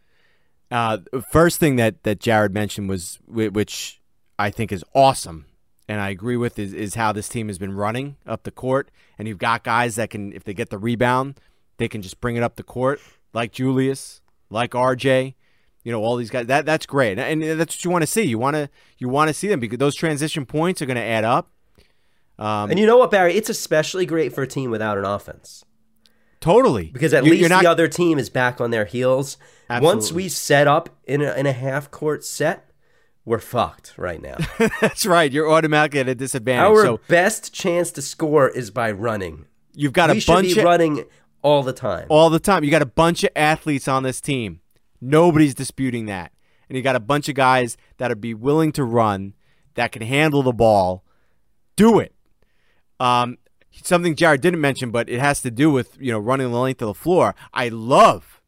[0.70, 0.99] Uh,
[1.31, 4.01] first thing that that Jared mentioned was which
[4.39, 5.47] I think is awesome,
[5.89, 8.91] and I agree with is is how this team has been running up the court,
[9.18, 11.41] and you've got guys that can if they get the rebound,
[11.76, 13.01] they can just bring it up the court
[13.33, 14.20] like Julius,
[14.51, 15.35] like RJ.
[15.85, 16.47] You know all these guys.
[16.47, 18.22] That that's great, and that's what you want to see.
[18.22, 18.68] You want to
[18.99, 21.51] you want to see them because those transition points are going to add up.
[22.39, 23.34] Um, And you know what, Barry?
[23.34, 25.64] It's especially great for a team without an offense.
[26.41, 29.36] totally Because at You- least not- the other team is back on their heels.
[29.68, 32.70] Once we set up in a, in a half court set,
[33.24, 34.36] we're fucked right now.
[34.80, 35.30] that's right.
[35.32, 36.64] You're automatically at a disadvantage.
[36.70, 39.47] Our so best chance to score is by running.
[39.74, 41.05] you've got we a should bunch be of running
[41.43, 42.07] all the time.
[42.09, 42.62] all the time.
[42.64, 44.61] You got a bunch of athletes on this team.
[45.01, 46.32] Nobody's disputing that.
[46.68, 49.34] And you got a bunch of guys that'll be willing to run,
[49.74, 51.05] that can handle the ball.
[51.76, 52.14] Do it.
[53.01, 53.38] Um,
[53.82, 56.82] something Jared didn't mention, but it has to do with you know running the length
[56.82, 57.34] of the floor.
[57.53, 58.40] I love,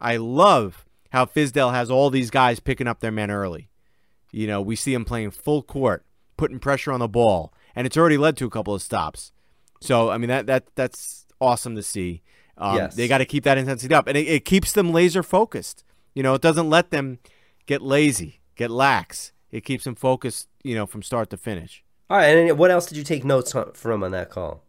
[0.00, 3.68] I love how Fizdale has all these guys picking up their men early.
[4.32, 6.04] You know, we see him playing full court,
[6.36, 9.32] putting pressure on the ball, and it's already led to a couple of stops.
[9.80, 12.22] So I mean that that that's awesome to see.
[12.56, 12.94] Um, Yes.
[12.94, 15.82] They got to keep that intensity up, and it, it keeps them laser focused.
[16.14, 17.18] You know, it doesn't let them
[17.66, 19.32] get lazy, get lax.
[19.50, 20.48] It keeps them focused.
[20.62, 21.82] You know, from start to finish.
[22.10, 24.64] All right, and what else did you take notes on- from on that call?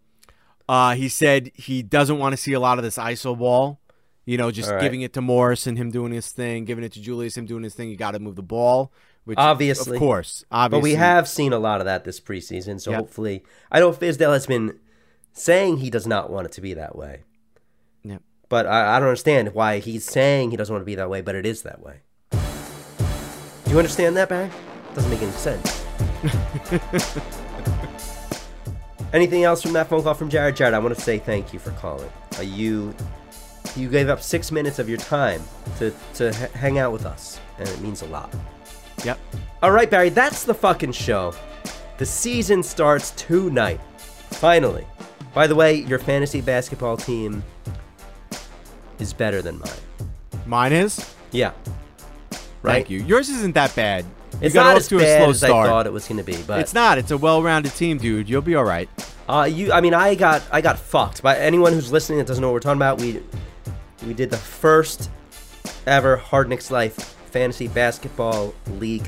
[0.69, 3.79] Uh, he said he doesn't want to see a lot of this ISO ball.
[4.25, 4.79] You know, just right.
[4.79, 7.63] giving it to Morris and him doing his thing, giving it to Julius, him doing
[7.63, 7.89] his thing.
[7.89, 8.93] You got to move the ball,
[9.25, 9.97] which Obviously.
[9.97, 10.79] of course, obviously.
[10.79, 12.99] But we have seen a lot of that this preseason, so Yep.
[12.99, 14.79] hopefully, I know Fizdale has been
[15.33, 17.23] saying he does not want it to be that way.
[18.03, 18.21] Yep.
[18.47, 21.21] But I, I don't understand why he's saying he doesn't want to be that way,
[21.21, 22.01] but it is that way.
[22.31, 24.51] Do you understand that, Barry?
[24.93, 25.80] Doesn't make any sense.
[29.13, 30.55] Anything else from that phone call from Jared?
[30.55, 32.09] Jared, I want to say thank you for calling.
[32.37, 32.93] Uh, you
[33.75, 35.41] you gave up six minutes of your time
[35.79, 38.33] to to h- hang out with us, and it means a lot.
[39.03, 39.19] Yep.
[39.61, 41.33] All right, Barry, that's the fucking show.
[41.97, 43.79] The season starts tonight.
[44.31, 44.85] Finally.
[45.33, 47.43] By the way, your fantasy basketball team
[48.99, 50.09] is better than mine.
[50.45, 51.13] Mine is.
[51.31, 51.51] Yeah.
[52.61, 52.73] Right?
[52.73, 52.99] Thank you.
[52.99, 54.05] Yours isn't that bad.
[54.41, 56.07] You It's got not off as to bad a slow as I thought it was
[56.07, 56.97] going to be, but It's not.
[56.97, 58.27] It's a well-rounded team, dude.
[58.27, 58.89] You'll be all right.
[59.29, 61.21] Uh, you, I mean, I got, I got fucked.
[61.21, 63.21] By anyone who's listening that doesn't know what we're talking about, we,
[64.05, 65.11] we did the first
[65.85, 66.95] ever Hard Knicks Life
[67.31, 69.07] fantasy basketball league.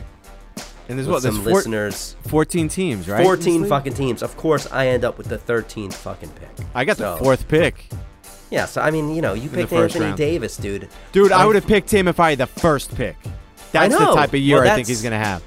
[0.88, 1.24] And there's with what?
[1.24, 2.16] There's some four- listeners.
[2.28, 3.24] 14 teams, right?
[3.24, 4.22] 14 fucking teams.
[4.22, 6.68] Of course, I end up with the 13th fucking pick.
[6.76, 7.90] I got the fourth pick.
[8.52, 10.18] Yeah, so I mean, you know, you the picked Anthony round.
[10.18, 10.90] Davis, dude.
[11.12, 13.16] Dude, I I'm- would have picked him if I had the first pick.
[13.74, 15.44] That's the type of year Well, I think he's going to have.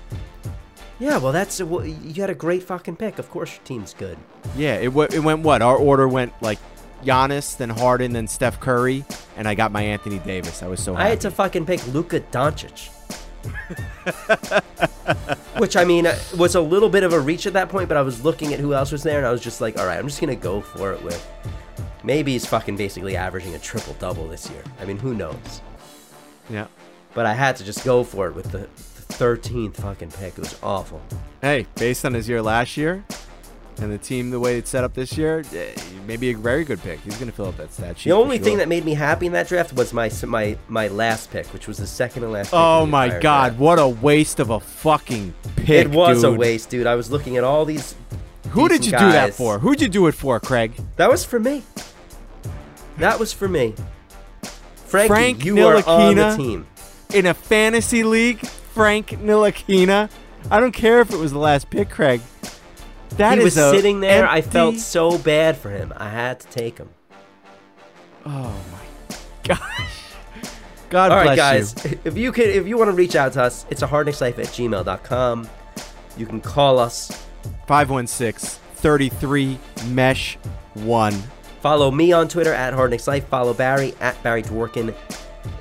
[0.99, 3.18] Yeah, well, that's well, you had a great fucking pick.
[3.18, 4.16] Of course, your team's good.
[4.57, 5.61] Yeah, it, w- it went what?
[5.61, 6.59] Our order went like
[7.05, 9.05] Giannis, then Harden, then Steph Curry,
[9.37, 10.62] and I got my Anthony Davis.
[10.62, 12.91] I was so I had to fucking pick Luka Doncic.
[15.59, 17.97] Which I mean uh, was a little bit of a reach at that point, but
[17.97, 19.99] I was looking at who else was there, and I was just like, all right,
[19.99, 21.24] I'm just gonna go for it with.
[22.03, 24.62] Maybe he's fucking basically averaging a triple double this year.
[24.81, 25.61] I mean, who knows?
[26.49, 26.66] yeah.
[27.16, 30.34] But I had to just go for it with the, the 13th fucking pick.
[30.34, 31.00] It was awful.
[31.40, 33.06] Hey, based on his year last year
[33.78, 35.74] and the team the way it's set up this year, eh,
[36.06, 37.00] maybe a very good pick.
[37.00, 38.10] He's going to fill up that stat sheet.
[38.10, 41.30] The only thing that made me happy in that draft was my my my last
[41.30, 42.50] pick, which was the second to last.
[42.50, 43.60] pick Oh my god, draft.
[43.60, 45.86] what a waste of a fucking pick.
[45.86, 46.86] It was a waste, dude.
[46.86, 47.94] I was looking at all these.
[48.50, 49.58] Who did you decent do that for?
[49.58, 50.74] Who'd you do it for, Craig?
[50.96, 51.62] That was for me.
[52.98, 53.74] That was for me.
[54.86, 56.66] Frankie, Frank you are on the team.
[57.12, 60.11] In a fantasy league, Frank Ntilikina.
[60.50, 62.20] I don't care if it was the last pick, Craig.
[63.11, 64.28] That he is was sitting there.
[64.28, 65.92] I felt so bad for him.
[65.96, 66.90] I had to take him.
[68.24, 69.61] Oh my gosh.
[70.90, 71.74] God All right, guys.
[71.84, 71.98] you.
[72.04, 74.46] If you can, if you want to reach out to us, it's a HardKnicksLife at
[74.46, 75.48] gmail.com.
[76.16, 77.26] You can call us.
[77.66, 80.36] 516 33 Mesh
[80.74, 81.12] 1.
[81.61, 83.24] Follow me on Twitter at HardKnicksLife.
[83.24, 84.94] Follow Barry at Barry Dworkin.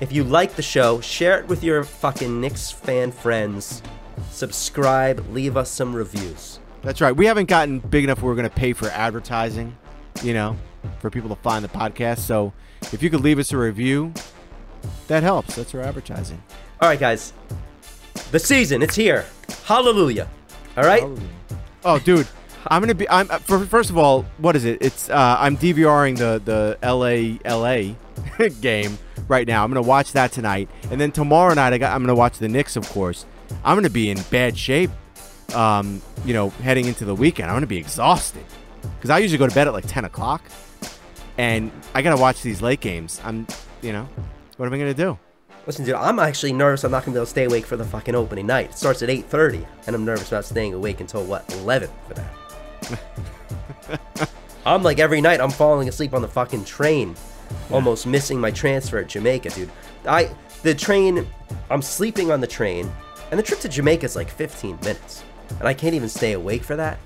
[0.01, 3.81] If you like the show, share it with your fucking Knicks fan friends.
[4.29, 5.25] Subscribe.
[5.31, 6.59] Leave us some reviews.
[6.81, 7.15] That's right.
[7.15, 9.75] We haven't gotten big enough where we're going to pay for advertising,
[10.21, 10.57] you know,
[10.99, 12.19] for people to find the podcast.
[12.19, 12.51] So
[12.91, 14.13] if you could leave us a review,
[15.07, 15.55] that helps.
[15.55, 16.43] That's our advertising.
[16.81, 17.31] All right, guys.
[18.31, 19.25] The season, it's here.
[19.63, 20.27] Hallelujah.
[20.75, 21.03] All right?
[21.85, 22.27] Oh, dude,
[22.67, 23.07] I'm gonna be.
[23.09, 24.79] I'm uh, for, first of all, what is it?
[24.81, 28.97] It's uh, I'm DVRing the the LA LA game
[29.27, 29.63] right now.
[29.63, 32.47] I'm gonna watch that tonight, and then tomorrow night I got, I'm gonna watch the
[32.47, 33.25] Knicks, of course.
[33.63, 34.91] I'm gonna be in bad shape.
[35.53, 38.43] Um, you know, heading into the weekend, I'm gonna be exhausted
[38.97, 40.43] because I usually go to bed at like 10 o'clock,
[41.37, 43.21] and I gotta watch these late games.
[43.23, 43.47] I'm,
[43.81, 44.07] you know,
[44.57, 45.17] what am I gonna do?
[45.67, 46.83] Listen, dude, I'm actually nervous.
[46.83, 48.71] I'm not gonna be able to stay awake for the fucking opening night.
[48.71, 54.29] It starts at 8:30, and I'm nervous about staying awake until what 11 for that.
[54.65, 57.15] I'm like every night I'm falling asleep on the fucking train,
[57.71, 59.69] almost missing my transfer at Jamaica, dude.
[60.07, 60.29] I
[60.63, 61.27] the train,
[61.69, 62.91] I'm sleeping on the train,
[63.31, 65.23] and the trip to Jamaica is like 15 minutes,
[65.59, 66.99] and I can't even stay awake for that.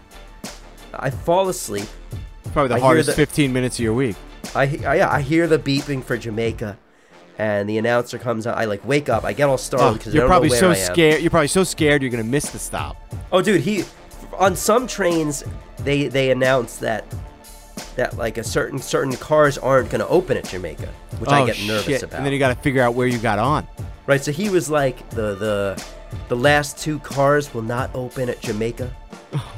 [0.94, 1.88] I fall asleep.
[2.54, 4.16] Probably the I hardest the- 15 minutes of your week.
[4.56, 6.78] I, I yeah, I hear the beeping for Jamaica,
[7.38, 8.58] and the announcer comes out.
[8.58, 9.24] I like wake up.
[9.24, 11.22] I get all oh, startled Oh, because you're I don't probably so scared.
[11.22, 12.98] You're probably so scared you're gonna miss the stop.
[13.32, 13.84] Oh, dude, he
[14.38, 15.44] on some trains
[15.80, 17.06] they they announce that
[17.96, 20.88] that like a certain certain cars aren't going to open at Jamaica,
[21.20, 22.04] which I Oh, get nervous shit.
[22.04, 22.18] about.
[22.18, 23.68] And then you got to figure out where you got on.
[24.08, 25.86] right, so he was like the the
[26.28, 28.96] the last two cars will not open at Jamaica.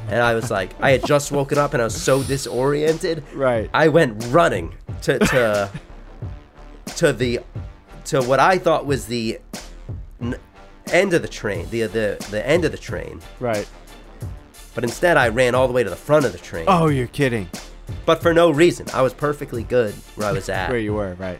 [0.08, 3.24] And I was like, I had just woken up and I was so disoriented.
[3.32, 3.70] Right.
[3.72, 5.70] I went running to to
[6.96, 7.40] to the
[8.06, 9.38] to what I thought was the
[10.20, 10.36] n-
[10.88, 13.20] end of the train, the the the end of the train.
[13.40, 13.66] Right.
[14.74, 16.64] But instead, I ran all the way to the front of the train.
[16.68, 17.48] Oh, you're kidding.
[18.06, 18.86] But for no reason.
[18.92, 20.68] I was perfectly good where I was at.
[20.70, 21.38] Where you were, right?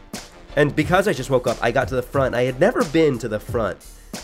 [0.57, 2.35] And because I just woke up, I got to the front.
[2.35, 3.79] I had never been to the front.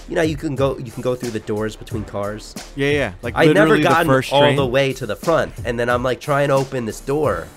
[0.09, 2.55] You know, you can go you can go through the doors between cars.
[2.77, 3.13] Yeah, yeah.
[3.23, 4.57] Like I never literally the gotten first all train.
[4.57, 7.49] the way to the front, and then I'm like trying to open this door.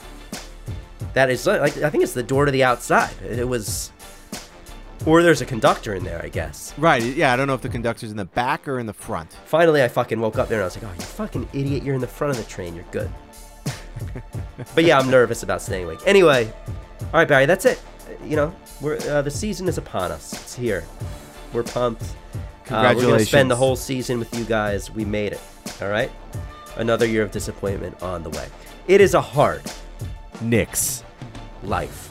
[1.14, 3.14] That is like I think it's the door to the outside.
[3.22, 3.92] It was,
[5.06, 6.74] or there's a conductor in there, I guess.
[6.78, 7.04] Right.
[7.04, 7.34] Yeah.
[7.34, 9.34] I don't know if the conductor's in the back or in the front.
[9.46, 11.84] Finally, I fucking woke up there and I was like, "Oh, you fucking idiot!
[11.84, 12.76] You're in the front of the train.
[12.76, 13.12] You're good."
[14.76, 16.00] But yeah, I'm nervous about staying awake.
[16.06, 16.52] Anyway,
[17.00, 17.82] all right, Barry, that's it.
[18.26, 20.34] You know, we're uh, the season is upon us.
[20.34, 20.84] It's here.
[21.54, 22.04] We're pumped.
[22.70, 24.92] Uh, we're gonna spend the whole season with you guys.
[24.92, 25.42] We made it.
[25.82, 26.12] All right.
[26.78, 28.48] Another year of disappointment on the way.
[28.88, 29.62] It is a hard
[30.42, 31.04] Knicks.
[31.64, 32.11] life.